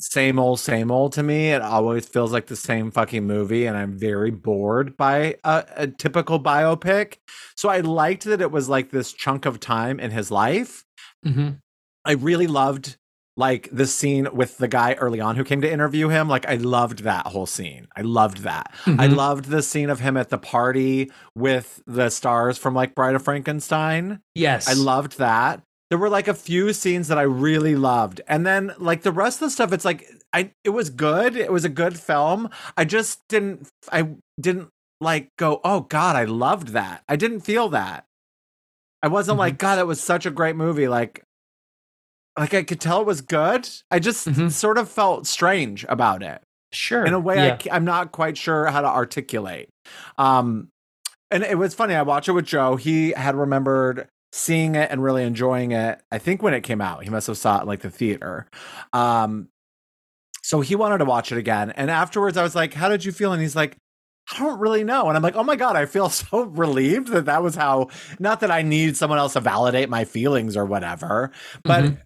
[0.00, 3.76] same old same old to me it always feels like the same fucking movie and
[3.76, 7.18] i'm very bored by a, a typical biopic
[7.56, 10.84] so i liked that it was like this chunk of time in his life
[11.26, 11.58] Mhm.
[12.04, 12.96] i really loved
[13.36, 16.54] like the scene with the guy early on who came to interview him like i
[16.56, 19.16] loved that whole scene i loved that i Mhm.
[19.16, 23.22] loved the scene of him at the party with the stars from like bride of
[23.22, 24.68] frankenstein Yes.
[24.68, 25.62] I loved that.
[25.90, 28.20] There were like a few scenes that I really loved.
[28.28, 31.36] And then like the rest of the stuff, it's like I it was good.
[31.36, 32.48] It was a good film.
[32.76, 34.10] I just didn't I
[34.40, 34.68] didn't
[35.00, 37.02] like go, oh God, I loved that.
[37.08, 38.04] I didn't feel that.
[39.02, 39.40] I wasn't Mhm.
[39.40, 40.86] like, God, that was such a great movie.
[40.88, 41.24] Like
[42.38, 43.68] like I could tell it was good.
[43.90, 44.52] I just Mhm.
[44.52, 46.40] sort of felt strange about it
[46.72, 47.04] Sure.
[47.04, 47.58] in a way yeah.
[47.72, 49.68] I, I'm not quite sure how to articulate.
[50.16, 50.68] Um,
[51.32, 51.94] and it was funny.
[51.96, 52.76] I watched it with Joe.
[52.76, 56.00] He had remembered seeing it and really enjoying it.
[56.10, 58.46] I think when it came out, he must have saw it in, like the theater.
[58.92, 59.48] Um,
[60.42, 61.70] so he wanted to watch it again.
[61.70, 63.76] And afterwards, I was like, "How did you feel?" And he's like.
[64.32, 65.08] I don't really know.
[65.08, 67.88] And I'm like, oh my God, I feel so relieved that that was how,
[68.20, 71.32] not that I need someone else to validate my feelings or whatever,
[71.64, 71.96] but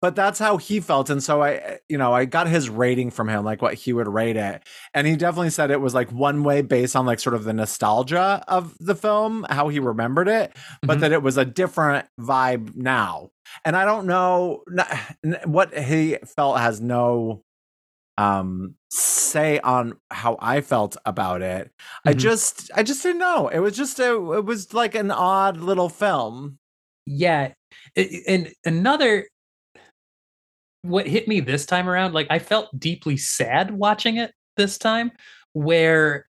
[0.00, 3.28] but that's how he felt and so i you know i got his rating from
[3.28, 6.42] him like what he would rate it and he definitely said it was like one
[6.42, 10.56] way based on like sort of the nostalgia of the film how he remembered it
[10.82, 11.00] but Mhm.
[11.02, 13.30] that it was a different vibe now
[13.64, 14.64] and i don't know
[15.44, 17.42] what he felt has no
[18.16, 21.70] um say on how i felt about it
[22.04, 22.18] i Mhm.
[22.18, 25.88] just i just didn't know it was just a it was like an odd little
[25.88, 26.58] film
[27.06, 27.52] yeah
[27.96, 29.28] and another
[30.82, 35.10] what hit me this time around like i felt deeply sad watching it this time
[35.52, 36.28] where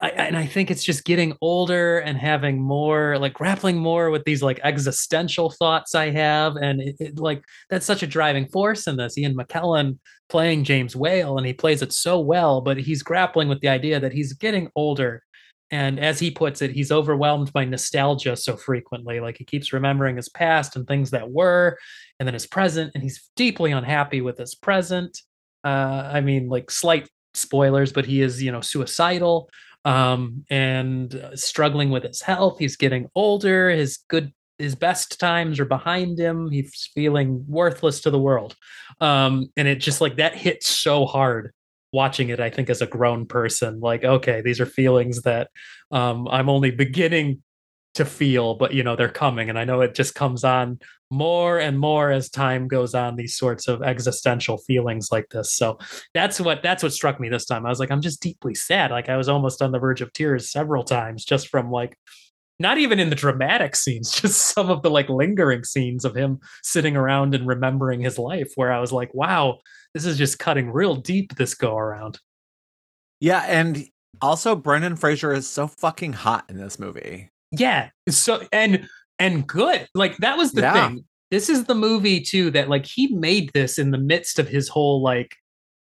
[0.00, 4.24] I, and I think it's just getting older and having more like grappling more with
[4.24, 8.86] these like existential thoughts I have, and it, it, like that's such a driving force
[8.86, 9.16] in this.
[9.16, 9.98] Ian McKellen
[10.28, 13.98] playing James Whale, and he plays it so well, but he's grappling with the idea
[13.98, 15.22] that he's getting older,
[15.70, 19.20] and as he puts it, he's overwhelmed by nostalgia so frequently.
[19.20, 21.76] Like he keeps remembering his past and things that were,
[22.18, 25.20] and then his present, and he's deeply unhappy with his present.
[25.64, 29.50] Uh, I mean, like slight spoilers, but he is, you know, suicidal
[29.84, 32.58] um, and uh, struggling with his health.
[32.58, 33.70] He's getting older.
[33.70, 36.50] His good, his best times are behind him.
[36.50, 38.54] He's feeling worthless to the world.
[39.00, 41.52] Um, and it just like that hit so hard
[41.92, 42.40] watching it.
[42.40, 45.50] I think as a grown person, like, okay, these are feelings that
[45.90, 47.42] um, I'm only beginning
[47.94, 49.48] to feel, but you know, they're coming.
[49.48, 50.78] And I know it just comes on
[51.10, 55.78] more and more as time goes on these sorts of existential feelings like this so
[56.14, 58.90] that's what that's what struck me this time i was like i'm just deeply sad
[58.90, 61.96] like i was almost on the verge of tears several times just from like
[62.58, 66.38] not even in the dramatic scenes, just some of the like lingering scenes of him
[66.62, 69.58] sitting around and remembering his life, where I was like, wow,
[69.94, 72.18] this is just cutting real deep this go around.
[73.20, 73.84] Yeah, and
[74.20, 77.30] also Brendan Fraser is so fucking hot in this movie.
[77.52, 77.90] Yeah.
[78.08, 78.88] So and
[79.18, 79.88] and good.
[79.94, 80.88] Like that was the Yeah.
[80.88, 81.04] thing.
[81.30, 84.68] This is the movie too that like he made this in the midst of his
[84.68, 85.34] whole like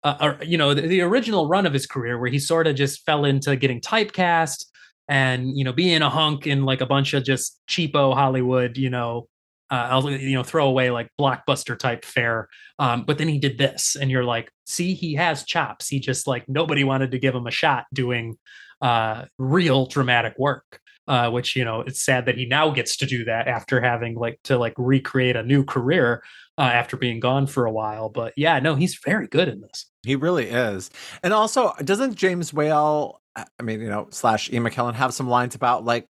[0.05, 2.77] uh, uh, you know the, the original run of his career where he sort of
[2.77, 4.67] just fell into getting typecast
[5.09, 8.91] and you know being a hunk in like a bunch of just cheapo Hollywood, you
[8.91, 9.29] know,
[9.71, 12.49] uh, you know throw away like blockbuster type fare.
[12.79, 15.89] Um, but then he did this, and you're like, see, he has chops.
[15.89, 18.37] He just like nobody wanted to give him a shot doing
[18.81, 20.81] uh, real dramatic work.
[21.07, 24.15] Uh, which you know, it's sad that he now gets to do that after having
[24.15, 26.23] like to like recreate a new career
[26.57, 28.09] uh, after being gone for a while.
[28.09, 29.85] But yeah, no, he's very good in this.
[30.03, 30.91] He really is.
[31.23, 35.55] And also, doesn't James Whale, I mean, you know, slash Ian McKellen have some lines
[35.55, 36.07] about like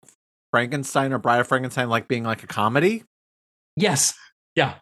[0.51, 3.05] Frankenstein or Bride of Frankenstein like being like a comedy?
[3.77, 4.15] Yes,
[4.55, 4.75] yeah,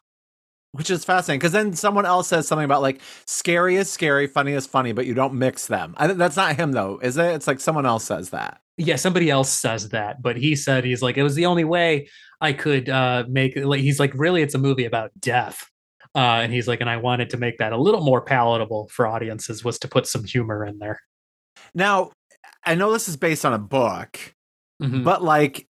[0.73, 4.53] Which is fascinating because then someone else says something about like scary is scary, funny
[4.53, 5.95] is funny, but you don't mix them.
[5.97, 7.35] I, that's not him though, is it?
[7.35, 8.61] It's like someone else says that.
[8.77, 8.97] yeah.
[8.97, 12.09] Somebody else says that, but he said he's like it was the only way
[12.41, 13.57] I could uh, make.
[13.57, 15.69] Like he's like really, it's a movie about death.
[16.15, 19.07] Uh, and he's like, and I wanted to make that a little more palatable for
[19.07, 21.01] audiences was to put some humor in there.
[21.75, 22.11] Now,
[22.65, 24.35] I know this is based on a book,
[24.81, 25.05] Mhm.
[25.05, 25.67] but like,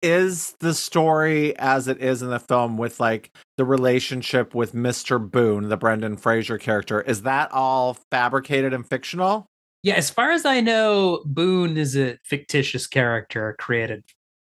[0.00, 5.18] is the story as it is in the film with like the relationship with Mr.
[5.18, 9.46] Boone, the Brendan Fraser character, is that all fabricated and fictional?
[9.82, 14.04] Yeah, as far as I know, Boone is a fictitious character created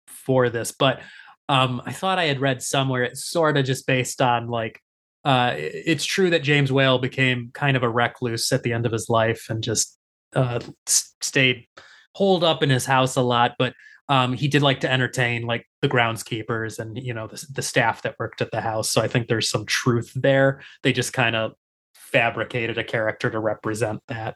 [0.07, 1.01] for this, but
[1.47, 4.79] um, I thought I had read somewhere it's sort of just based on like
[5.25, 8.91] uh, it's true that James Whale became kind of a recluse at the end of
[8.91, 9.94] his life and just
[10.35, 11.65] uh, stayed
[12.13, 13.73] holed up in his house a lot, but
[14.07, 18.03] um, he did like to entertain like the groundskeepers and you know the, the staff
[18.03, 18.89] that worked at the house.
[18.91, 20.61] So I think there's some truth there.
[20.83, 21.53] They just kind of
[21.95, 24.35] fabricated a character to represent that.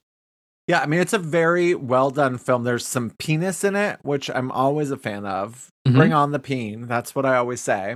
[0.68, 2.64] Yeah, I mean it's a very well done film.
[2.64, 5.70] There's some penis in it, which I'm always a fan of.
[5.88, 5.96] Mhm.
[5.96, 6.88] Bring on the peen.
[6.88, 7.96] That's what I always say.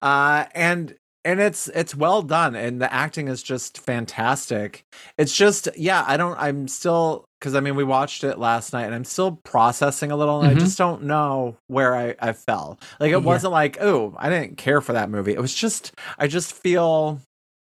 [0.00, 4.84] Uh, and and it's it's well done, and the acting is just fantastic.
[5.18, 6.36] It's just yeah, I don't.
[6.38, 10.16] I'm still because I mean we watched it last night, and I'm still processing a
[10.16, 10.56] little, and Mhm.
[10.56, 12.78] I just don't know where I I fell.
[13.00, 13.16] Like it Yeah.
[13.18, 15.32] wasn't like oh I didn't care for that movie.
[15.32, 17.20] It was just I just feel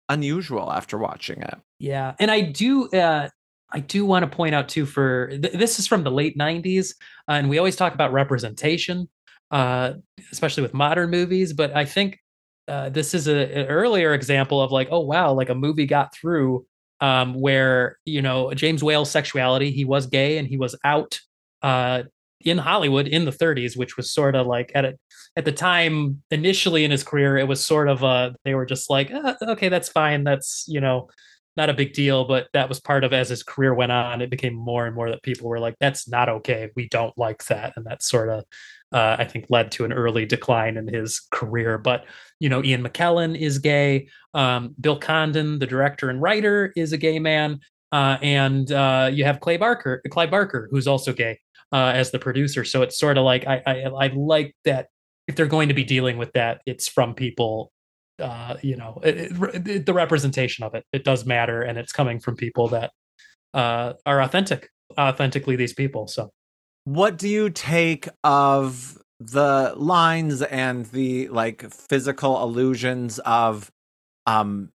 [0.09, 1.55] unusual after watching it.
[1.79, 2.89] Yeah, and I do.
[2.89, 3.29] Uh,
[3.71, 4.85] I do want to point out too.
[4.85, 6.95] For th- this is from the late '90s,
[7.27, 9.09] uh, and we always talk about representation,
[9.51, 9.93] uh,
[10.31, 11.51] especially with modern movies.
[11.53, 12.17] But I think
[12.69, 16.13] uh, this is a, an earlier example of like, oh wow, like a movie got
[16.15, 16.65] through
[16.99, 21.19] um, where you know James Whale's sexuality, he was gay and he was out
[21.61, 22.03] uh,
[22.41, 24.97] in Hollywood in the 30s, which was sort of like at a,
[25.35, 28.89] at the time initially in his career, it was sort of uh they were just
[28.89, 31.07] like, uh, okay, that's fine, that's you know
[31.55, 34.29] not a big deal, but that was part of as his career went on, it
[34.29, 37.73] became more and more that people were like, that's not okay, we don't like that,
[37.75, 38.45] and that sort of
[38.91, 41.77] uh, I think led to an early decline in his career.
[41.77, 42.05] But
[42.39, 44.07] you know, Ian McKellen is gay.
[44.33, 47.59] Um, Bill Condon, the director and writer, is a gay man,
[47.91, 51.39] uh, and uh, you have Clay Barker, Clive Barker, who's also gay
[51.71, 52.63] uh, as the producer.
[52.63, 53.73] So it's sort of like I, I
[54.05, 54.87] I like that
[55.27, 57.71] if they're going to be dealing with that, it's from people.
[58.19, 59.31] Uh, you know, it,
[59.67, 62.91] it- the representation of it it does matter, and it's coming from people that
[63.53, 66.07] uh, are authentic, authentically these people.
[66.07, 66.31] So
[66.87, 73.69] what do you take of the lines and the like physical illusions of
[74.25, 74.69] um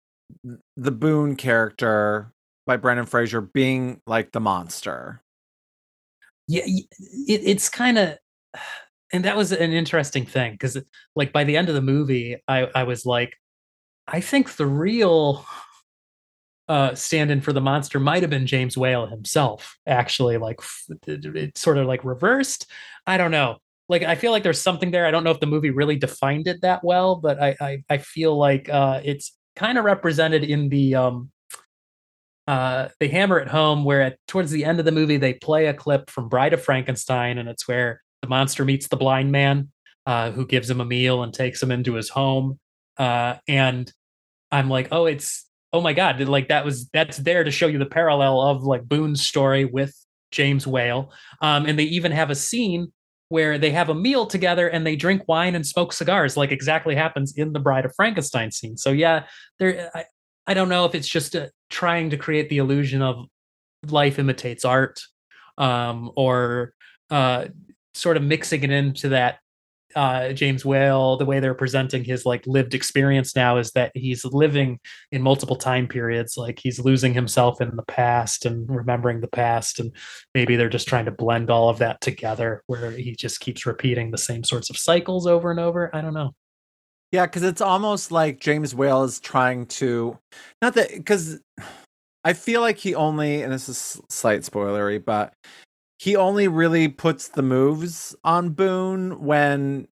[0.77, 2.33] the Boone character
[2.67, 5.21] by Brendan Fraser being like the monster?
[6.47, 8.17] yeah it, it's kind of
[9.13, 10.79] and that was an interesting thing because
[11.15, 13.35] like by the end of the movie i i was like
[14.09, 15.45] i think the real
[16.69, 20.61] uh stand-in for the monster might have been james whale himself actually like
[21.07, 22.71] it sort of like reversed.
[23.07, 23.57] I don't know.
[23.89, 25.07] Like i feel like there's something there.
[25.07, 27.99] I don't know if the movie really defined it that well but i i, I
[27.99, 31.31] feel like uh it's kind of represented in the um
[32.49, 35.67] uh, they hammer it home where at towards the end of the movie they play
[35.67, 39.71] a clip from Bride of Frankenstein, and it's where the monster meets the blind man,
[40.07, 42.59] uh, who gives him a meal and takes him into his home.
[42.97, 43.93] Uh, and
[44.51, 47.79] I'm like, oh, it's oh my god, like that was that's there to show you
[47.79, 49.95] the parallel of like Boone's story with
[50.31, 51.13] James Whale.
[51.41, 52.93] Um, and they even have a scene
[53.29, 56.95] where they have a meal together and they drink wine and smoke cigars, like exactly
[56.95, 58.77] happens in the Bride of Frankenstein scene.
[58.77, 59.27] So yeah,
[59.59, 59.91] there.
[59.95, 60.05] I,
[60.47, 63.27] I don't know if it's just a, trying to create the illusion of
[63.87, 64.99] life imitates art,
[65.59, 66.73] um, or
[67.11, 67.49] uh,
[67.95, 69.41] sort of mixing it into that
[69.95, 74.25] uh, James Whale, the way they're presenting his like lived experience now is that he's
[74.25, 74.81] living
[75.13, 76.37] in multiple time periods.
[76.37, 79.81] Like he's losing himself in the past and remembering the past.
[79.81, 79.93] And
[80.35, 84.11] maybe they're just trying to blend all of that together where he just keeps repeating
[84.11, 85.95] the same sorts of cycles over and over.
[85.95, 86.33] I don't know.
[87.11, 90.19] Yeah, because it's almost like James Whale is trying to,
[90.61, 91.41] not that, because
[92.23, 95.33] I feel like he only, and this is slight spoilery, but
[95.99, 99.89] he only really puts the moves on Boone when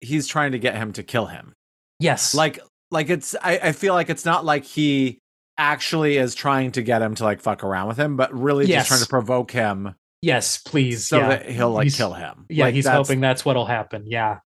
[0.00, 1.52] he's trying to get him to kill him.
[1.98, 2.34] Yes.
[2.34, 2.58] Like,
[2.90, 5.18] like it's, I, I feel like it's not like he
[5.58, 8.80] actually is trying to get him to like fuck around with him, but really Yes.
[8.80, 11.06] just trying to provoke him yes, please.
[11.06, 11.28] so yeah.
[11.28, 12.46] that he'll like He's- kill him.
[12.48, 14.04] Yeah, Like, he's that's- hoping that's what'll happen.
[14.06, 14.38] Yeah.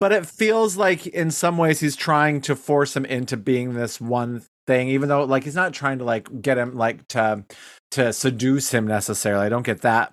[0.00, 4.00] but it feels like in some ways he's trying to force him into being this
[4.00, 7.44] one thing even though like he's not trying to like get him like to
[7.90, 10.12] to seduce him necessarily i don't get that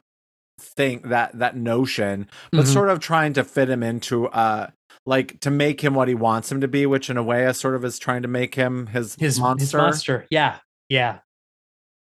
[0.60, 2.74] thing that that notion but Mhm.
[2.74, 4.68] sort of trying to fit him into uh
[5.06, 7.58] like to make him what he wants him to be which in a way is
[7.58, 10.28] sort of is trying to make him his, his monster His monster.
[10.30, 10.58] Yeah.
[10.90, 11.20] Yeah.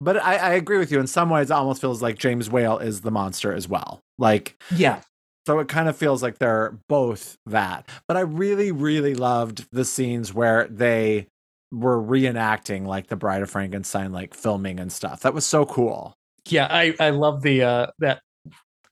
[0.00, 2.78] but I, I agree with you in some ways it almost feels like james whale
[2.78, 5.00] is the monster as well like Yeah.
[5.46, 7.86] So it kind of feels like they're both that.
[8.08, 11.26] But I really, really loved the scenes where they
[11.70, 15.20] were reenacting like the Bride of Frankenstein, like filming and stuff.
[15.20, 16.14] That was so cool.
[16.48, 18.20] yeah i i love the uh that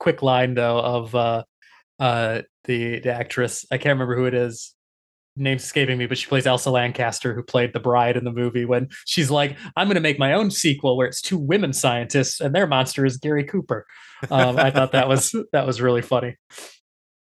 [0.02, 1.44] quick line though of uh
[2.00, 4.74] uh the the actress i can't remember who it is
[5.36, 8.64] name's escaping me but she plays elsa lanchester who played the bride in the movie
[8.64, 12.40] when she's like i'm going to make my own sequel where it's two women scientists
[12.40, 13.86] and their monster is gary cooper.
[14.28, 16.36] Um i thought that was that was really funny.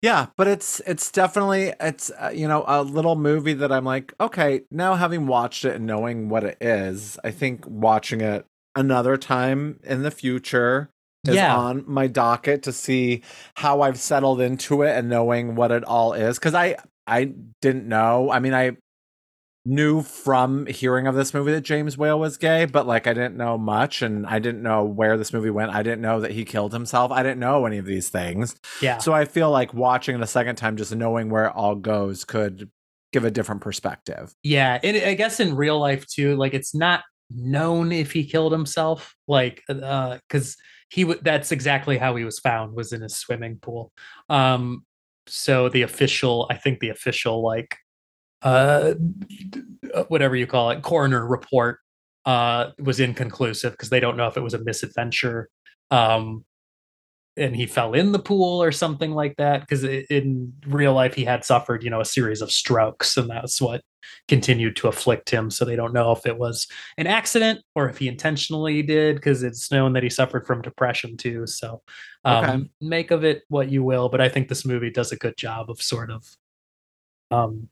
[0.01, 4.13] Yeah, but it's it's definitely it's uh, you know a little movie that I'm like,
[4.19, 9.15] okay, now having watched it and knowing what it is, I think watching it another
[9.15, 10.89] time in the future
[11.27, 11.55] is Yeah.
[11.55, 13.23] on my docket to see
[13.55, 17.87] how I've settled into it and knowing what it all is cuz I I didn't
[17.87, 18.31] know.
[18.31, 18.77] I mean, I
[19.63, 23.37] knew from hearing of this movie that James Whale was gay, but like I didn't
[23.37, 25.71] know much and I didn't know where this movie went.
[25.71, 27.11] I didn't know that he killed himself.
[27.11, 28.55] I didn't know any of these things.
[28.81, 31.75] yeah So I feel like watching it a second time, just knowing where it all
[31.75, 32.71] goes, could
[33.13, 34.33] give a different perspective.
[34.41, 38.53] Yeah, and I guess in real life too, like it's not known if he killed
[38.53, 40.57] himself, like uh because
[40.91, 43.91] he would that's exactly how he was found was in his swimming pool.
[44.29, 44.85] Um
[45.27, 47.77] so the official, I think the official like
[48.41, 48.95] uh
[50.09, 51.79] whatever you call it, coroner report
[52.25, 55.49] uh was inconclusive because they don't know if it was a misadventure.
[55.89, 56.45] Um
[57.37, 61.23] and he fell in the pool or something like that because in real life he
[61.23, 63.81] had suffered you know a series of strokes and that's what
[64.27, 66.67] continued to afflict him so they don't know if it was
[66.97, 71.15] an accident or if he intentionally did because it's known that he suffered from depression
[71.15, 71.81] too so
[72.25, 72.69] um, Okay.
[72.81, 75.69] make of it what you will but i think this movie does a good job
[75.69, 76.25] of sort of
[77.31, 77.69] um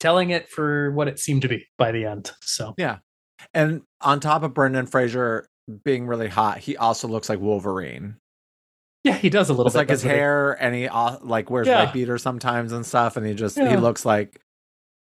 [0.00, 2.98] telling it for what it seemed to be by the end so yeah.
[3.54, 5.48] And on top of Brendan Fraser
[5.84, 8.16] being really hot, he also looks like Wolverine.
[9.04, 11.66] Yeah he does a little It's bit like his hair, and he uh, like wears
[11.66, 11.84] Yeah.
[11.84, 14.40] white beater sometimes and stuff, and he just he looks like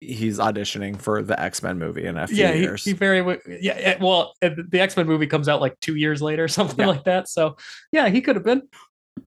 [0.01, 2.85] he's auditioning for the X Men movie in a few yeah, he, years.
[2.85, 3.97] he very yeah.
[4.01, 6.87] Well, eh, the X Men movie comes out like two years later, something Yeah.
[6.89, 7.29] like that.
[7.29, 7.57] So,
[7.93, 8.63] yeah, he could have been.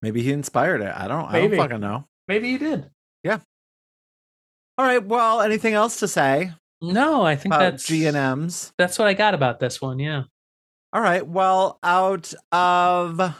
[0.01, 0.91] Maybe he inspired it.
[0.93, 1.25] I don't.
[1.27, 2.07] I don't fucking know.
[2.27, 2.89] Maybe he did.
[3.23, 3.39] Yeah.
[4.77, 5.03] All right.
[5.03, 6.51] Well, anything else to say
[6.81, 8.73] No, I think that's G and M's?
[8.77, 9.99] That's what I got about this one.
[9.99, 10.23] Yeah.
[10.91, 11.25] All right.
[11.25, 13.35] Well, out of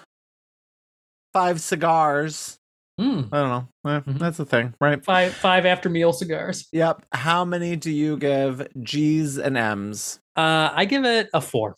[1.36, 2.58] five cigars,
[2.98, 3.24] Hmm.
[3.30, 3.68] I don't know.
[3.92, 4.20] Eh, Mhm.
[4.20, 5.04] That's the thing, right?
[5.04, 6.70] Five five after meal cigars.
[6.72, 7.06] Yep.
[7.12, 10.22] How many do you give G's and M's?
[10.38, 11.76] Uh, I give it a four.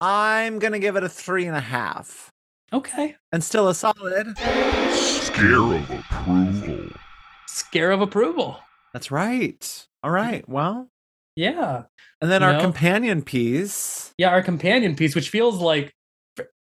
[0.00, 2.30] I'm gonna give it a three and a half,
[2.72, 3.16] Okay.
[3.32, 4.38] and still a solid.
[4.94, 6.88] Scare of approval.
[7.48, 8.60] Scare of approval.
[8.92, 9.86] That's right.
[10.04, 10.48] All right.
[10.48, 10.88] Well,
[11.34, 11.82] Yeah.
[12.20, 12.60] and then You our know?
[12.60, 14.14] companion piece.
[14.18, 14.30] Yeah.
[14.30, 15.92] Our companion piece, which feels like,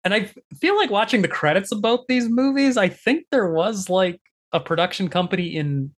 [0.03, 2.77] and I feel like watching the credits of both these movies.
[2.77, 4.19] I think there was like
[4.51, 5.91] a production company in,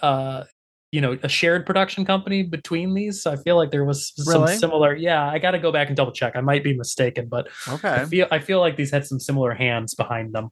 [0.00, 0.44] uh,
[0.90, 3.22] you know, a shared production company between these.
[3.22, 4.56] So I feel like there was some Really?
[4.56, 4.94] similar.
[4.94, 6.36] Yeah, I got to go back and double check.
[6.36, 9.54] I might be mistaken, but okay I feel I feel like these had some similar
[9.54, 10.50] hands behind them.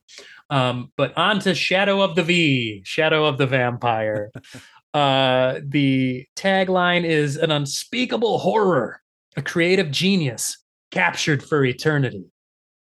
[0.49, 4.31] Um, but on to Shadow of the V, Shadow of the Vampire.
[4.95, 9.01] uh, the tagline is an unspeakable horror,
[9.37, 10.59] a creative genius
[10.91, 12.25] captured for eternity.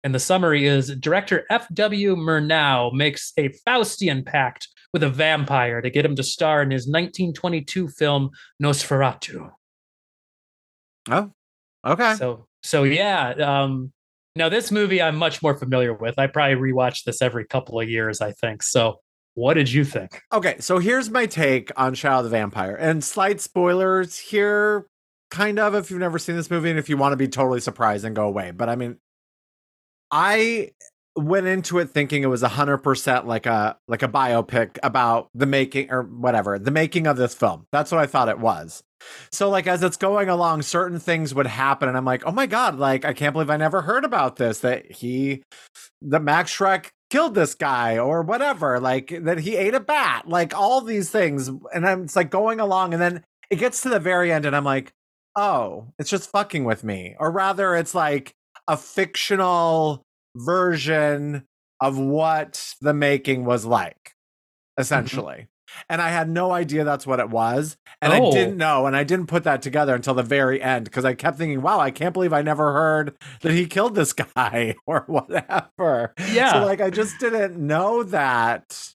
[0.05, 2.15] And the summary is director F.W.
[2.15, 6.83] Murnau makes a Faustian pact with a vampire to get him to star in his
[6.83, 8.29] 1922 film
[8.63, 9.49] Nosferatu.
[11.09, 11.31] Oh.
[11.85, 12.15] Okay.
[12.15, 13.91] So so yeah, um
[14.37, 16.19] Now, this movie I'm much more familiar with.
[16.19, 18.63] I probably rewatch this every couple of years, I think.
[18.63, 18.99] So,
[19.33, 20.21] what did you think?
[20.31, 22.75] Okay, so here's my take on Shadow of the Vampire.
[22.75, 24.87] And slight spoilers here,
[25.31, 27.61] kind of, if you've never seen this movie and if you want to be totally
[27.61, 28.51] surprised and go away.
[28.51, 28.97] But I mean,
[30.11, 30.71] I
[31.17, 35.89] went into it thinking it was 100% like a like a biopic about the making
[35.89, 37.65] or whatever the making of this film.
[37.71, 38.83] That's what i thought it was.
[39.31, 42.47] So like as it's going along certain things would happen and i'm like oh my
[42.47, 45.41] god like i can't believe i never heard about this that he
[46.01, 50.53] the max schreck killed this guy or whatever like that he ate a bat like
[50.53, 53.99] all these things and i'm it's like going along and then it gets to the
[53.99, 54.91] very end and i'm like
[55.35, 57.15] oh it's just fucking with me.
[57.19, 58.33] Or rather it's like
[58.67, 60.03] a fictional
[60.35, 61.45] version
[61.79, 64.15] of what the making was like,
[64.77, 65.33] essentially.
[65.35, 65.49] Mm-hmm.
[65.89, 67.77] And I had no idea that's what it was.
[68.01, 68.29] And oh.
[68.29, 68.85] I didn't know.
[68.85, 71.79] And I didn't put that together until the very end because I kept thinking, wow,
[71.79, 76.13] I can't believe I never heard that he killed this guy or whatever.
[76.31, 76.53] Yeah.
[76.53, 78.93] So, like, I just didn't know that.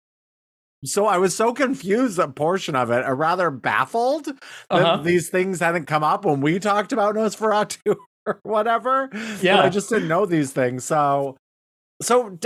[0.82, 4.78] So I was so confused a portion of it, or rather baffled uh-huh.
[4.96, 7.96] that these things hadn't come up when we talked about Nosferatu
[8.31, 9.11] or whatever.
[9.41, 10.85] Yeah, but I just didn't know these things.
[10.85, 11.37] So,
[12.03, 12.39] so,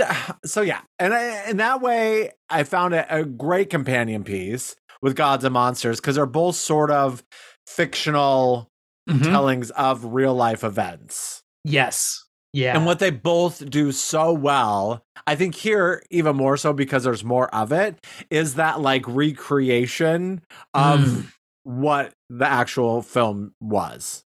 [0.45, 5.15] so yeah, and I, in that way, I found it a great companion piece with
[5.15, 7.23] Gods and Monsters because they're both sort of
[7.67, 8.69] fictional
[9.09, 9.23] mm-hmm.
[9.23, 11.41] tellings of real life events.
[11.63, 12.25] Yes.
[12.53, 12.75] Yeah.
[12.75, 17.23] And what they both do so well, I think here even more so because there's
[17.23, 17.97] more of it,
[18.29, 20.41] is that like recreation
[20.73, 21.25] of mm.
[21.63, 24.23] what the actual film was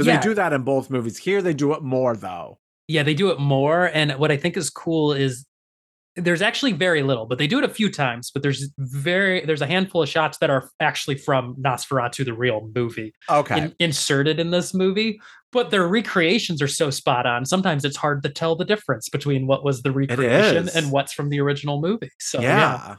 [0.00, 0.18] because yeah.
[0.18, 1.18] they do that in both movies.
[1.18, 2.58] Here they do it more though.
[2.88, 3.90] Yeah, they do it more.
[3.92, 5.44] And what I think is cool is
[6.16, 8.30] there's actually very little, but they do it a few times.
[8.30, 12.70] But there's very there's a handful of shots that are actually from Nosferatu, the real
[12.74, 13.12] movie.
[13.28, 15.20] Okay, in, inserted in this movie,
[15.52, 17.44] but their recreations are so spot on.
[17.44, 21.28] Sometimes it's hard to tell the difference between what was the recreation and what's from
[21.28, 22.10] the original movie.
[22.18, 22.48] So yeah.
[22.58, 22.96] yeah.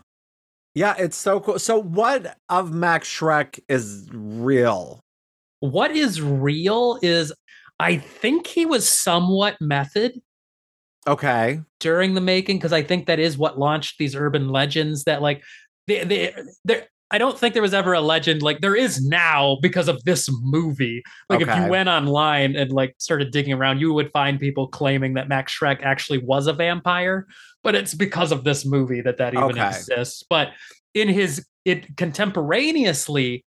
[0.73, 1.59] Yeah, it's so cool.
[1.59, 5.00] So, what of Max Schreck is real?
[5.62, 7.34] What is real is
[7.80, 10.22] I think he was somewhat method.
[11.07, 11.62] Okay.
[11.80, 15.41] During the making, because I think that is what launched these urban legends that like
[15.88, 16.34] they they
[16.64, 20.03] they I don't think there was ever a legend like there is now because of
[20.03, 21.03] this movie.
[21.28, 21.51] Like okay.
[21.51, 25.28] if you went online and like started digging around, you would find people claiming that
[25.28, 27.28] Max Schreck actually was a vampire,
[27.64, 29.68] but it's because of this movie that that even okay.
[29.68, 30.24] exists.
[30.30, 30.49] But
[30.93, 33.43] in his it contemporaneously,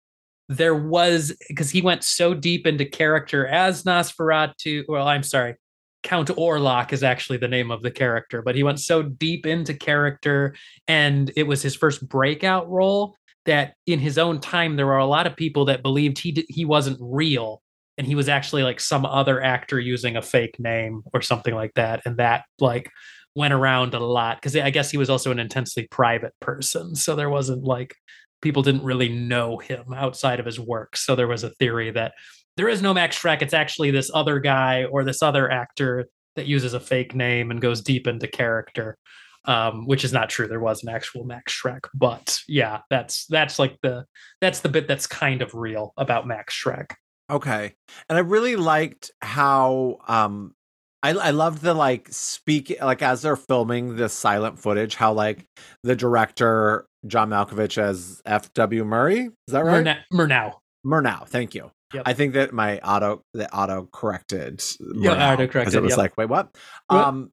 [0.49, 4.83] there was because he went so deep into character as Nosferatu.
[4.87, 5.55] Well, I'm sorry,
[6.03, 9.73] Count Orlok is actually the name of the character, but he went so deep into
[9.73, 10.55] character,
[10.87, 13.15] and it was his first breakout role
[13.45, 16.65] that in his own time there were a lot of people that believed he he
[16.65, 17.61] wasn't real
[17.97, 21.73] and he was actually like some other actor using a fake name or something like
[21.75, 22.89] that and that like
[23.35, 27.15] went around a lot because i guess he was also an intensely private person so
[27.15, 27.95] there wasn't like
[28.41, 30.97] people didn't really know him outside of his work.
[30.97, 32.13] So there was a theory that
[32.57, 33.41] there is no Max Schreck.
[33.41, 37.61] It's actually this other guy or this other actor that uses a fake name and
[37.61, 38.97] goes deep into character.
[39.45, 40.47] Um, which is not true.
[40.47, 44.05] There was an actual Max Schreck, but yeah, that's that's like the
[44.39, 46.91] that's the bit that's kind of real about Max Schreck.
[47.27, 47.73] Okay,
[48.07, 50.53] and I really liked how um
[51.01, 55.47] I I loved the like speak like as they're filming the silent footage, how like
[55.81, 58.83] the director John Malkovich as F.W.
[58.85, 59.19] Murray.
[59.19, 59.97] Is that right?
[60.13, 60.53] Murnau.
[60.85, 61.27] Murnau.
[61.27, 61.71] Thank you.
[61.93, 62.03] Yep.
[62.05, 64.63] I think that my auto the auto corrected.
[64.79, 65.75] Yeah, auto corrected.
[65.75, 65.97] It was yep.
[65.97, 66.55] like, wait, what?
[66.87, 66.99] what?
[66.99, 67.31] Um,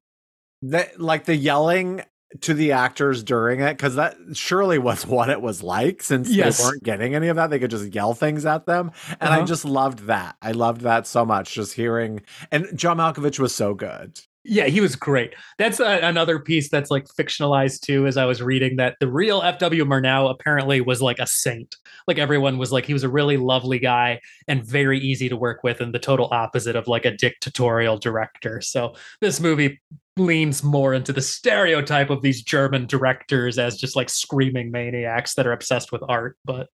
[0.63, 2.01] that like the yelling
[2.41, 6.57] to the actors during it because that surely was what it was like since yes.
[6.57, 9.41] they weren't getting any of that they could just yell things at them and uh-huh.
[9.41, 13.53] i just loved that i loved that so much just hearing and john malkovich was
[13.55, 14.19] so good
[14.49, 15.35] yeah, he was great.
[15.59, 18.07] That's a, another piece that's like fictionalized too.
[18.07, 19.85] As I was reading that the real F.W.
[19.85, 21.75] Murnau apparently was like a saint.
[22.07, 25.63] Like everyone was like he was a really lovely guy and very easy to work
[25.63, 28.59] with, and the total opposite of like a dictatorial director.
[28.61, 29.79] So this movie
[30.17, 35.45] leans more into the stereotype of these German directors as just like screaming maniacs that
[35.45, 36.37] are obsessed with art.
[36.43, 36.69] But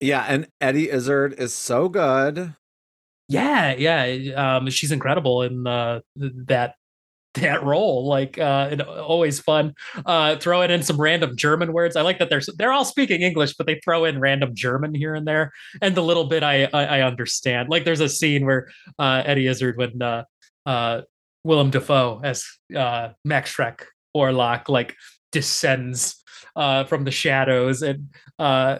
[0.00, 2.54] yeah, and Eddie Izzard is so good
[3.32, 6.74] yeah yeah um she's incredible in uh that
[7.34, 9.74] that role like uh and always fun.
[10.04, 11.96] Uh throwing in some random german words.
[11.96, 15.14] I like that they're they're all speaking english but they throw in random german here
[15.14, 15.52] and there.
[15.80, 17.70] And the little bit i i, I understand.
[17.70, 18.68] Like there's a scene where
[18.98, 20.24] uh eddie izzard when uh
[20.66, 21.02] uh
[21.44, 22.44] willem dafoe as
[22.76, 24.94] uh max schreck orlok like
[25.32, 26.22] descends
[26.54, 28.78] uh from the shadows and uh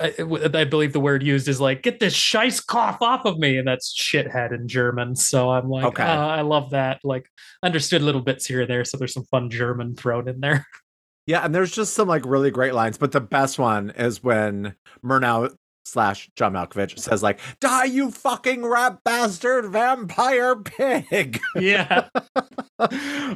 [0.00, 0.14] I,
[0.54, 3.94] I believe the word used is like get this scheißkopf off of me and that's
[3.98, 6.02] shithead in german so i'm like Okay.
[6.04, 7.28] uh, i love that like
[7.62, 10.66] understood little bits here and there so there's some fun german thrown in there
[11.28, 14.76] Yeah, and there's just some like really great lines, but the best one is when
[15.04, 15.52] Murnau
[15.84, 22.06] slash John Malkovich says like, "Die, you fucking rat bastard, vampire pig." yeah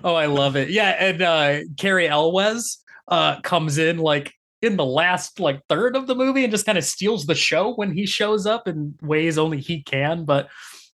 [0.04, 2.78] oh i love it yeah and uh cary elwes
[3.08, 4.32] uh comes in like
[4.62, 7.74] in the last like third of the movie and just kind of steals the show
[7.74, 10.48] when he shows up in ways only he can but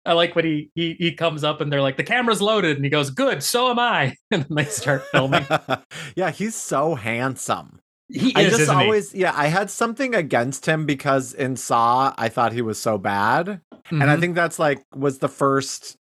[0.04, 2.84] i like when he he, he comes up and they're like the camera's loaded and
[2.84, 5.44] he goes good so am i and then they start filming
[6.16, 7.80] yeah, he's so handsome.
[8.08, 8.84] he I is just isn't he?
[8.84, 12.98] always, yeah, I had something against him because in Saw, I thought he was so
[12.98, 13.60] bad,
[13.90, 14.20] and I Mhm.
[14.20, 15.96] think that's like was the first.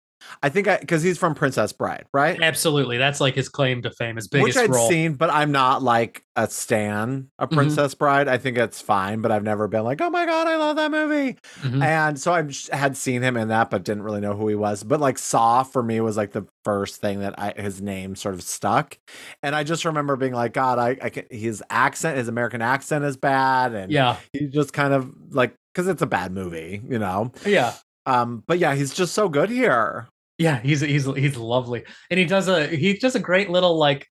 [0.43, 2.41] I think I because he's from Princess Bride, right?
[2.41, 5.51] absolutely that's like his claim to fame his biggest Which I'd role seen, but I'm
[5.51, 7.55] not like a stan of Mhm.
[7.55, 8.27] Princess Bride.
[8.27, 10.91] I think it's fine, but I've never been like, oh my god, I love that
[10.91, 11.37] movie.
[11.61, 11.83] Mhm.
[11.83, 14.83] And so I had seen him in that, but didn't really know who he was.
[14.83, 18.35] But like Saw for me was like the first thing that I, his name sort
[18.35, 18.97] of stuck.
[19.43, 23.03] And I just remember being like, God, I, I can, his accent, his American accent
[23.03, 26.99] is bad, and yeah he just kind of like because it's a bad movie, you
[26.99, 27.31] know.
[27.45, 27.73] yeah
[28.05, 30.07] Um, but yeah, he's just so good here.
[30.41, 34.07] Yeah, he's he's he's lovely, and he does a he does a great little like.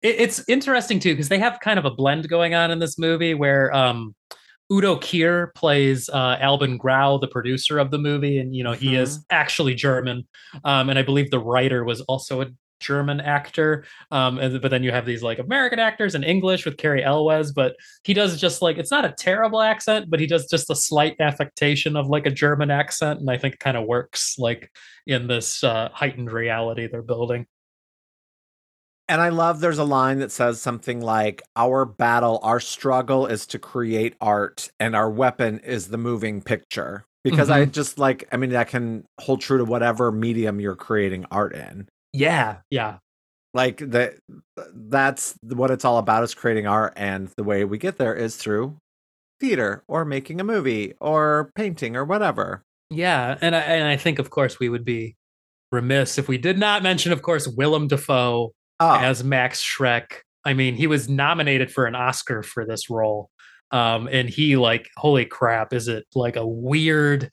[0.00, 2.98] It, it's interesting too because they have kind of a blend going on in this
[2.98, 4.14] movie where um,
[4.72, 8.96] Udo Kier plays uh, Albin Grau, the producer of the movie, and you know he
[8.96, 10.26] is actually German,
[10.64, 12.46] um, and I believe the writer was also a
[12.80, 13.84] German actor.
[14.10, 17.52] Um, and, but then you have these like American actors in English with Cary Elwes,
[17.52, 20.74] but he does just like it's not a terrible accent, but he does just a
[20.74, 24.70] slight affectation of like a German accent, and I think kind of works like
[25.06, 27.46] in this uh, heightened reality they're building.
[29.08, 33.46] And I love there's a line that says something like, Our battle, our struggle is
[33.48, 37.06] to create art, and our weapon is the moving picture.
[37.24, 41.26] Because I just like, I mean, that can hold true to whatever medium you're creating
[41.30, 41.88] art in.
[42.12, 42.98] Yeah, yeah,
[43.54, 44.14] Like that
[44.74, 46.94] that's what it's all about is creating art.
[46.96, 48.76] And the way we get there is through
[49.40, 52.62] theater or making a movie or painting or whatever.
[52.90, 53.36] yeah.
[53.40, 55.16] And I, and I think, of course, we would be
[55.70, 60.20] remiss if we did not mention, of course, Willem Dafoe Oh, as Max Schreck.
[60.44, 63.28] I mean, he was nominated for an Oscar for this role.
[63.70, 67.30] Um, and he like, holy crap, is it like a weird,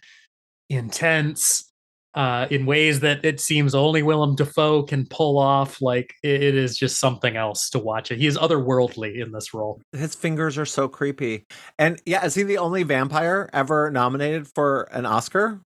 [0.70, 1.72] intense,
[2.16, 5.82] uh, in ways that it seems only Willem Dafoe can pull off.
[5.82, 8.18] Like it, it is just something else to watch it.
[8.20, 9.82] He is otherworldly in this role.
[9.92, 11.46] his fingers are so creepy.
[11.78, 15.62] And yeah, is he the only vampire ever nominated for an Oscar?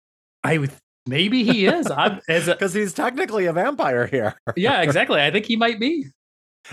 [0.43, 0.71] I would
[1.07, 1.89] maybe he is.
[1.89, 4.35] I'm as a, Because he's technically a vampire here.
[4.55, 5.21] yeah, exactly.
[5.21, 6.05] I think he might be.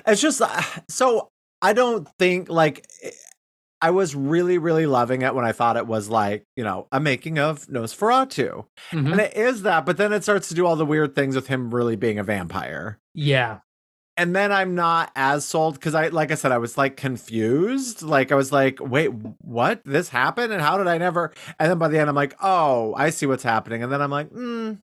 [0.06, 1.28] It's just uh, so
[1.62, 2.86] I don't think like
[3.82, 7.00] I was really, really loving it when I thought it was like, you know, a
[7.00, 8.64] making of Nosferatu.
[8.92, 9.10] Mhm.
[9.10, 11.48] And it is that, but then it starts to do all the weird things with
[11.48, 13.00] him really being a vampire.
[13.12, 13.58] Yeah.
[14.16, 18.02] And then I'm not as sold because I, like I said, I was like confused.
[18.02, 19.10] Like I was like, wait,
[19.40, 19.80] what?
[19.84, 20.52] This happened?
[20.52, 21.32] And how did I never?
[21.58, 23.82] And then by the end, I'm like, oh, I see what's happening.
[23.82, 24.74] And then I'm like, hmm.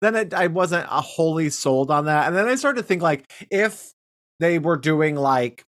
[0.00, 2.26] Then it, I wasn't uh, wholly sold on that.
[2.26, 3.92] And then I started to think like, if
[4.40, 5.64] they were doing like,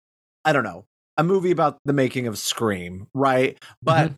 [0.46, 0.86] I don't know,
[1.20, 3.62] a movie about the making of Scream, right?
[3.84, 4.16] But mm-hmm.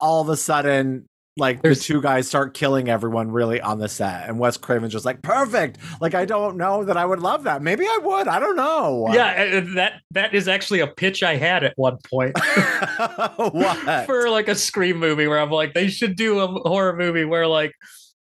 [0.00, 1.06] all of a sudden,
[1.36, 4.92] like There's- the two guys start killing everyone really on the set, and Wes Craven's
[4.92, 5.78] just like perfect.
[6.00, 7.60] Like I don't know that I would love that.
[7.60, 8.28] Maybe I would.
[8.28, 9.08] I don't know.
[9.12, 12.38] Yeah, that that is actually a pitch I had at one point
[13.36, 14.06] what?
[14.06, 17.48] for like a scream movie where I'm like, they should do a horror movie where
[17.48, 17.74] like,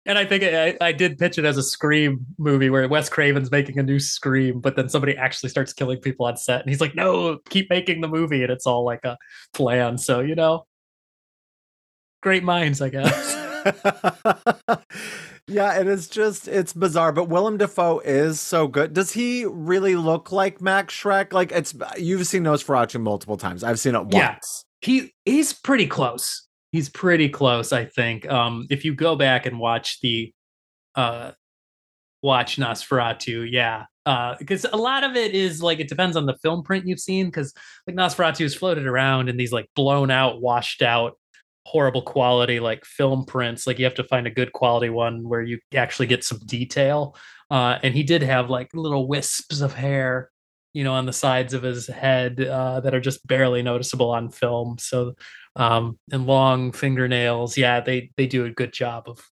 [0.06, 3.50] and I think I, I did pitch it as a scream movie where Wes Craven's
[3.50, 6.80] making a new scream, but then somebody actually starts killing people on set, and he's
[6.80, 9.16] like, no, keep making the movie, and it's all like a
[9.52, 9.98] plan.
[9.98, 10.66] So you know,
[12.22, 13.34] great minds, I guess.
[15.46, 17.12] yeah, it is just it's bizarre.
[17.12, 18.92] But Willem Dafoe is so good.
[18.92, 21.32] Does he really look like Max Schreck?
[21.32, 23.64] Like it's you've seen Nosferatu multiple times.
[23.64, 24.32] I've seen it Yeah.
[24.32, 24.64] once.
[24.80, 26.46] he he's pretty close.
[26.74, 28.28] He's pretty close, I think.
[28.28, 30.32] Um, if you go back and watch the
[30.96, 31.30] uh
[32.20, 33.84] watch Nosferatu, yeah.
[34.04, 36.98] Uh, because a lot of it is like it depends on the film print you've
[36.98, 37.54] seen, because
[37.86, 41.16] like Nosferatu is floated around in these like blown out, washed out,
[41.64, 43.68] horrible quality like film prints.
[43.68, 47.16] Like you have to find a good quality one where you actually get some detail.
[47.52, 50.28] Uh, and he did have like little wisps of hair
[50.74, 54.28] you know, on the sides of his head uh, that are just barely noticeable on
[54.28, 54.76] film.
[54.78, 55.14] So,
[55.56, 57.56] um, and long fingernails.
[57.56, 59.28] Yeah, they they do a good job of.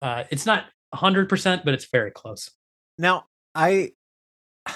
[0.00, 2.50] Uh, it's not hundred percent, but it's very close.
[2.98, 3.92] Now, I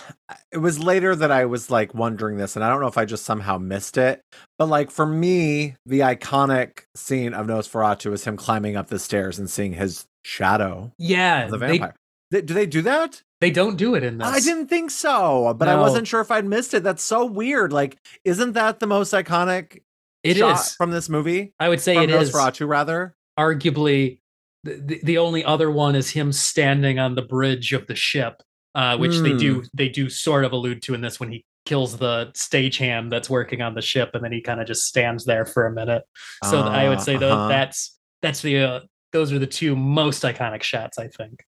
[0.52, 3.04] it was later that I was like wondering this, and I don't know if I
[3.04, 4.20] just somehow missed it.
[4.58, 9.38] But like for me, the iconic scene of Nosferatu is him climbing up the stairs
[9.38, 11.94] and seeing his shadow Yeah, the vampire.
[12.30, 13.22] They- do they do that?
[13.40, 14.26] they don't do it in this.
[14.26, 16.82] I didn't think so, but I wasn't sure if I'd missed it.
[16.82, 17.72] That's so weird.
[17.72, 19.82] Like, isn't that the most iconic
[20.30, 20.74] It is.
[20.74, 21.54] from this movie?
[21.58, 22.32] I would say it is.
[22.32, 23.14] Nosferatu, rather.
[23.38, 24.20] arguably
[24.64, 28.42] the, the, only other one is him standing on the bridge of the ship
[28.74, 31.96] uh, which they do they do sort of allude to in this when he kills
[31.98, 35.46] the stagehand that's working on the ship and then he kind of just stands there
[35.46, 36.02] for a minute
[36.44, 37.48] so i would say Uh, though uh-huh.
[37.48, 38.80] that's that's the uh,
[39.12, 41.44] those are the two most iconic shots i think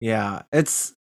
[0.00, 0.94] Yeah, it's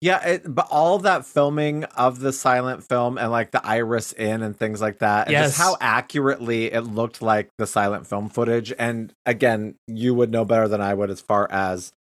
[0.00, 4.42] yeah, it, but all that filming of the silent film and like the iris in
[4.42, 5.58] and things like that, and just Yes.
[5.58, 8.72] how accurately it looked like the silent film footage.
[8.78, 11.92] And again, you would know better than I would as far as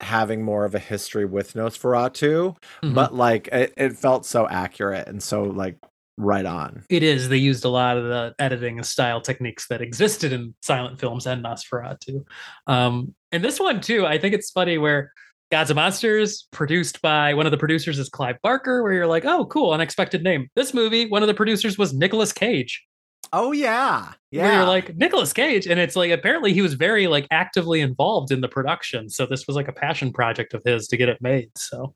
[0.00, 2.94] having more of a history with Nosferatu, Mhm.
[2.94, 5.76] but like it, it felt so accurate and so like
[6.16, 6.84] right on.
[6.90, 11.00] it is they used a lot of the editing style techniques that existed in silent
[11.00, 12.24] films and nosferatu
[12.68, 15.10] um and this one too i think it's funny where
[15.54, 19.24] gods and monsters produced by one of the producers is clive barker where you're like
[19.24, 20.48] oh cool unexpected name.
[20.56, 22.84] This movie one of the producers was Nicolas cage.
[23.32, 24.56] Oh yeah, where yeah.
[24.56, 25.68] you're like Nicolas cage?
[25.68, 29.08] And it's like apparently he was very like actively involved in the production.
[29.08, 31.94] So this was like a passion project of his to get it made so.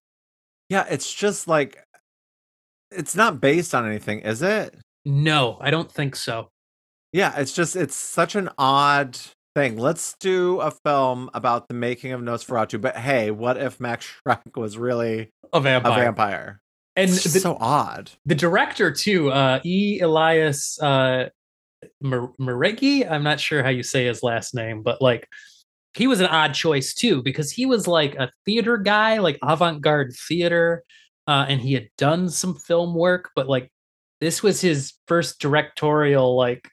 [0.69, 1.83] Yeah, it's just like
[2.93, 4.77] it's not based on anything, is it?
[5.05, 6.49] no i don't think so.
[7.13, 9.19] Yeah, it's just it's such an odd
[9.55, 9.77] thing.
[9.79, 14.57] Let's do a film about the making of Nosferatu, but hey, what if Max Schreck
[14.57, 16.61] was really a vampire, a vampire?
[16.97, 18.11] and It's the- so odd.
[18.27, 21.29] the director too uh e elias uh
[22.03, 25.29] Merhige, i'm not sure how you say his last name but like
[25.95, 30.13] he was an odd choice too because he was like a theater guy like avant-garde
[30.29, 30.83] theater
[31.29, 33.71] uh and he had done some film work but like
[34.21, 36.69] this was his first directorial like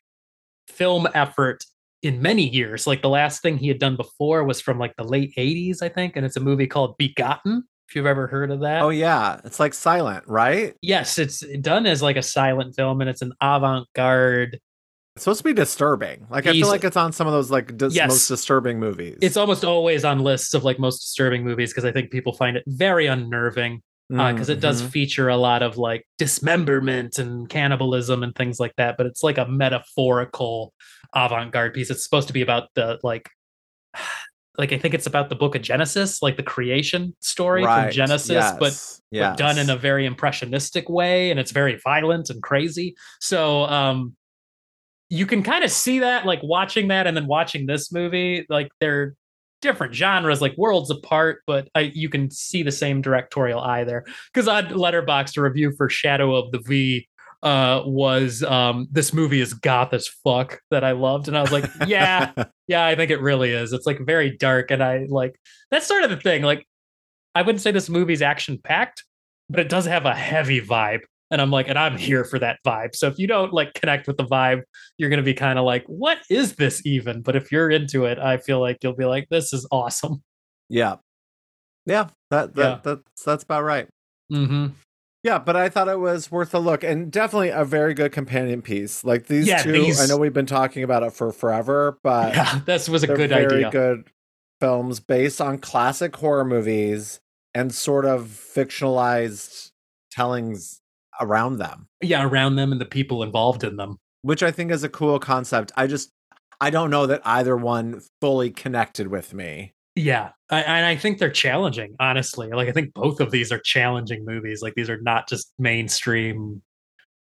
[0.68, 1.64] film effort
[2.06, 5.04] in many years like the last thing he had done before was from like the
[5.04, 8.62] late 80s i think and it's a movie called begotten if you've ever heard of
[8.62, 10.74] that Oh yeah, it's like silent, right?
[10.82, 14.60] yes it's done as like a silent film and it's an avant-garde
[15.16, 16.28] It's supposed to be disturbing.
[16.30, 18.10] Like I feel like it's on some of those like dis- Yes.
[18.10, 19.18] most disturbing movies.
[19.22, 22.58] it's almost always on lists of like most disturbing movies because i think people find
[22.58, 24.90] it very unnerving because it does Mhm.
[24.90, 29.38] feature a lot of like dismemberment and cannibalism and things like that but it's like
[29.40, 30.74] a metaphorical
[31.14, 31.90] avant-garde piece.
[31.90, 33.30] It's supposed to be about the like
[34.58, 37.92] like i think it's about the book of genesis like the creation story from Right,
[37.92, 42.42] genesis but yes, but done in a very impressionistic way and it's very violent and
[42.42, 42.96] crazy.
[43.20, 44.16] So um
[45.10, 48.70] you can kind of see that like watching that and then watching this movie like
[48.80, 49.16] they're
[49.62, 54.06] different genres like worlds apart but I, you can see the same directorial eye there.
[54.34, 57.08] Because on letterboxd a review for shadow of the v
[57.46, 61.52] uh was um this movie is goth as fuck that i loved and i was
[61.52, 62.32] like yeah
[62.68, 65.40] yeah i think it really is it's like very dark and i like
[65.72, 66.66] that's sort of the thing like
[67.36, 69.04] i wouldn't say this movie's action packed
[69.50, 72.58] but it does have a heavy vibe and i'm like and i'm here for that
[72.66, 74.64] vibe so if you don't like connect with the vibe
[74.98, 78.06] you're going to be kind of like what is this even but if you're into
[78.06, 80.24] it i feel like you'll be like this is awesome
[80.68, 80.96] yeah,
[81.86, 82.08] yeah.
[82.32, 82.80] That, that Yeah.
[82.84, 83.88] that's that's about right.
[84.34, 84.68] mm-hmm.
[85.26, 88.62] Yeah, but I thought it was worth a look and definitely a very good companion
[88.62, 89.04] piece.
[89.04, 92.36] Like these Yeah, two, these- I know we've been talking about it for forever, but
[92.36, 94.12] yeah this was a good very idea good
[94.62, 97.22] films based on classic horror movies
[97.56, 99.72] and sort of fictionalized
[100.12, 100.82] tellings
[101.20, 104.84] around them, yeah around them and the people involved in them which I think is
[104.84, 105.72] a cool concept.
[105.76, 106.12] I just
[106.62, 109.74] I don't know that either one fully connected with me.
[109.96, 111.96] Yeah, I, and I think they're challenging.
[112.00, 114.62] Honestly, like I think both of these are challenging movies.
[114.62, 116.62] Like these are not just mainstream,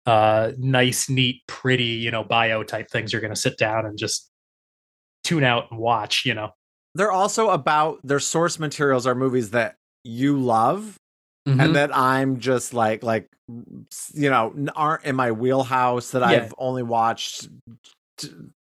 [0.07, 3.13] uh, nice, neat, pretty, you know, bio type things.
[3.13, 4.31] You're going to sit down and just
[5.25, 6.25] tune out and watch.
[6.27, 6.51] You know,
[6.95, 10.97] They're also about their source materials are movies that you love
[11.49, 11.63] Mhm.
[11.65, 13.27] and that I'm just like like
[14.13, 16.29] you know aren't in my wheelhouse that Yeah.
[16.45, 17.49] I've only watched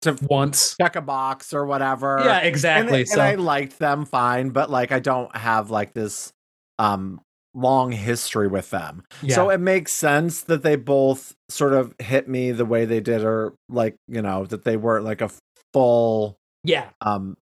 [0.02, 0.76] to once.
[0.80, 2.20] check a box or whatever.
[2.24, 3.00] Yeah, exactly.
[3.00, 6.32] and so I liked them fine, but like I don't have like this
[6.78, 7.20] um
[7.54, 9.02] long history with them.
[9.22, 13.00] yeah, So it makes sense that they both sort of hit me the way they
[13.00, 15.30] did or like, you know, that they weren't like a
[15.72, 17.36] full yeah, um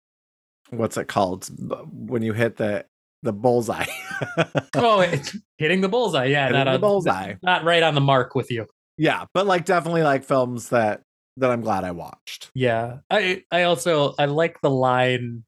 [0.70, 1.50] what's it called
[1.92, 2.86] when you hit the
[3.24, 3.86] the bullseye.
[4.76, 6.26] oh, it's hitting the bullseye.
[6.26, 7.34] Yeah, Hitting not the bullseye.
[7.42, 8.68] not right on the mark with you.
[8.98, 11.02] yeah, but like definitely like films that
[11.38, 12.50] that I'm glad I watched.
[12.54, 15.44] Yeah, I I also I like the line.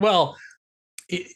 [0.00, 0.36] Well,
[1.08, 1.26] it,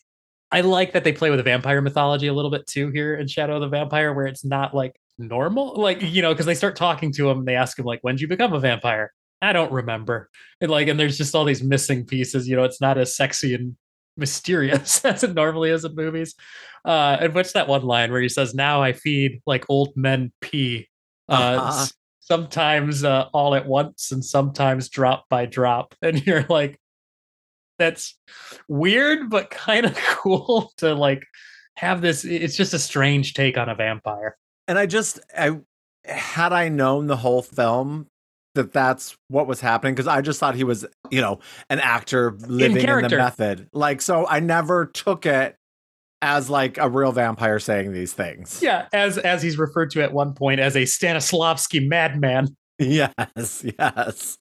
[0.53, 3.27] I like that they play with the vampire mythology a little bit too here in
[3.27, 6.77] Shadow of the Vampire, where it's not like normal, like you know, because they start
[6.77, 9.53] talking to him and they ask him like, "When did you become a vampire?" I
[9.53, 10.31] don't remember.
[10.61, 12.49] And like, and there's just all these missing pieces.
[12.49, 13.77] You know, it's not as sexy and
[14.17, 16.35] mysterious as it normally is in movies.
[16.85, 20.33] Uh, and what's that one line where he says, "Now I feed like old men
[20.41, 20.89] pee."
[21.29, 21.87] Uh, Uh-huh.
[22.25, 25.95] Sometimes uh, all at once and sometimes drop by drop.
[26.03, 26.79] And you're like
[27.79, 28.17] that's
[28.69, 31.25] weird but kind of cool to like
[31.77, 32.25] have this.
[32.25, 34.37] It's just a strange take on a vampire.
[34.67, 35.59] And I just, I
[36.05, 38.07] had I known the whole film
[38.55, 42.37] that that's what was happening because I just thought he was, you know, an actor
[42.47, 43.69] living in, the method.
[43.73, 45.57] Like, so I never took it
[46.25, 48.61] as like a real vampire saying these things.
[48.63, 52.49] yeah as as he's referred to at one point as a stanislavski madman
[52.81, 54.37] Yes, yes.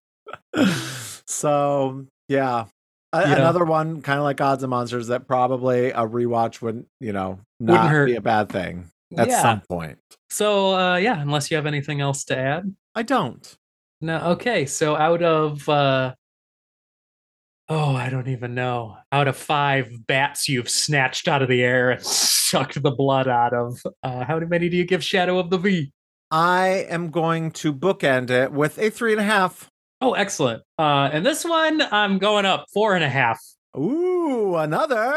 [1.27, 2.65] so yeah.
[3.13, 3.35] A- Yeah.
[3.35, 7.39] Another one, kind of like Gods and Monsters, that probably a rewatch would, you know,
[7.59, 9.99] Wouldn't not be a bad thing at yeah some point.
[10.31, 13.45] so uh yeah unless you have anything else to add I don't.
[14.01, 16.15] no okay so out of uh
[17.69, 21.91] oh i don't even know out of five bats you've snatched out of the air
[21.91, 25.57] and sucked the blood out of uh how many do you give shadow of the
[25.57, 25.91] v
[26.35, 29.69] I am going to bookend it with a three and a half.
[30.01, 30.63] Oh, excellent.
[30.79, 33.39] Uh, and this one, I'm going up four and a half.
[33.77, 35.13] Ooh, another.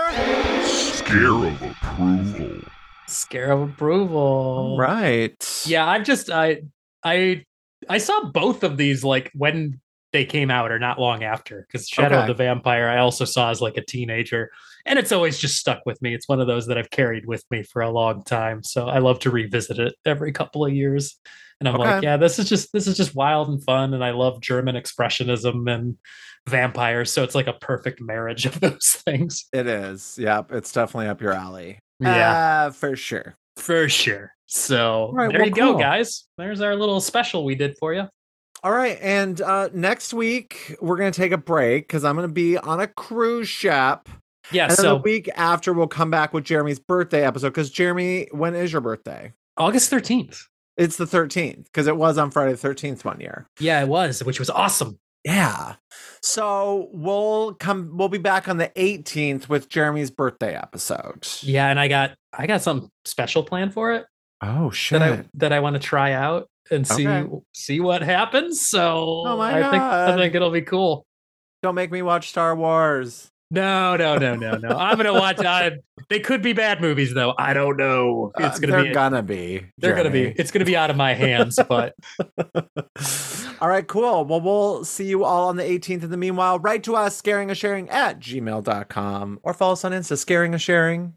[0.66, 2.60] Scare of approval.
[3.06, 4.76] Scare of approval.
[4.78, 5.62] Right.
[5.64, 6.64] Yeah, I've just I
[7.02, 7.46] I
[7.88, 9.80] I saw both of these like when
[10.12, 13.50] they came out or not long after because Shadow of the Vampire I also saw
[13.50, 14.50] as like a teenager
[14.84, 16.14] and it's always just stuck with me.
[16.14, 18.62] It's one of those that I've carried with me for a long time.
[18.62, 21.18] So I love to revisit it every couple of years.
[21.58, 24.10] And I'm like, yeah, this is just this is just wild and fun and I
[24.10, 25.96] love German expressionism and
[26.48, 27.10] vampires.
[27.10, 29.46] So it's like a perfect marriage of those things.
[29.52, 30.16] It is.
[30.18, 30.52] Yep.
[30.52, 31.78] It's definitely up your alley.
[32.00, 32.66] Yeah.
[32.66, 33.36] Uh, for sure.
[33.56, 34.32] For sure.
[34.46, 35.80] So right, there well, you go, cool.
[35.80, 36.24] guys.
[36.38, 38.08] There's our little special we did for you.
[38.66, 38.98] All right.
[39.00, 42.58] And uh, next week, we're going to take a break because I'm going to be
[42.58, 44.08] on a cruise ship.
[44.50, 44.64] Yeah.
[44.64, 47.50] And then the So week after, we'll come back with Jeremy's birthday episode.
[47.50, 49.32] Because, Jeremy, when is your birthday?
[49.56, 50.46] August 13th.
[50.76, 53.46] It's the 13th because it was on Friday the 13th one year.
[53.60, 54.98] Yeah, it was, which was awesome.
[55.24, 55.76] Yeah.
[56.20, 61.28] So we'll come, we'll be back on the 18th with Jeremy's birthday episode.
[61.40, 64.06] Yeah, and I got I got some special plan for it
[64.42, 64.98] Oh, shit.
[64.98, 67.28] that I that I want to try out and see Okay.
[67.54, 68.66] see what happens.
[68.66, 71.06] So Oh I think I think it'll be cool.
[71.62, 73.28] Don't make me watch Star Wars.
[73.50, 74.70] No, no, no, no, no.
[74.70, 75.38] I'm gonna watch.
[75.38, 75.70] I,
[76.10, 77.32] they could be bad movies, though.
[77.38, 78.32] I don't know.
[78.36, 78.92] It's Uh, gonna they're be.
[78.92, 79.66] gonna be.
[79.78, 80.24] they're gonna be.
[80.36, 81.56] It's gonna be out of my hands.
[81.68, 81.94] But
[83.60, 84.24] all right, cool.
[84.24, 86.02] Well, we'll see you all on the 18th.
[86.02, 89.92] In the meanwhile, write to us, scaring is sharing at gmail.com or follow us on
[89.92, 91.14] Insta, scaring is sharing.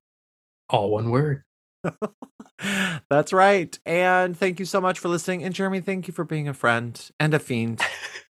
[0.69, 1.43] all one word.
[3.09, 3.77] That's right.
[3.85, 5.43] And thank you so much for listening.
[5.43, 7.81] And Jeremy, thank you for being a friend and a fiend.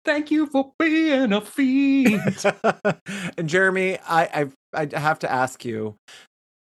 [0.05, 2.43] Thank you for being a fiend.
[3.37, 5.95] and Jeremy, I, I I have to ask you,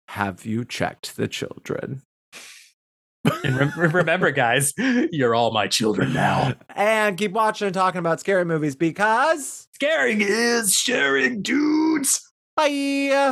[0.09, 2.01] have you checked the children?
[3.45, 6.53] and rem- remember, guys, you're all my children now.
[6.75, 12.19] And keep watching and talking about scary movies because Scaring is sharing, dudes.
[12.57, 13.31] bye.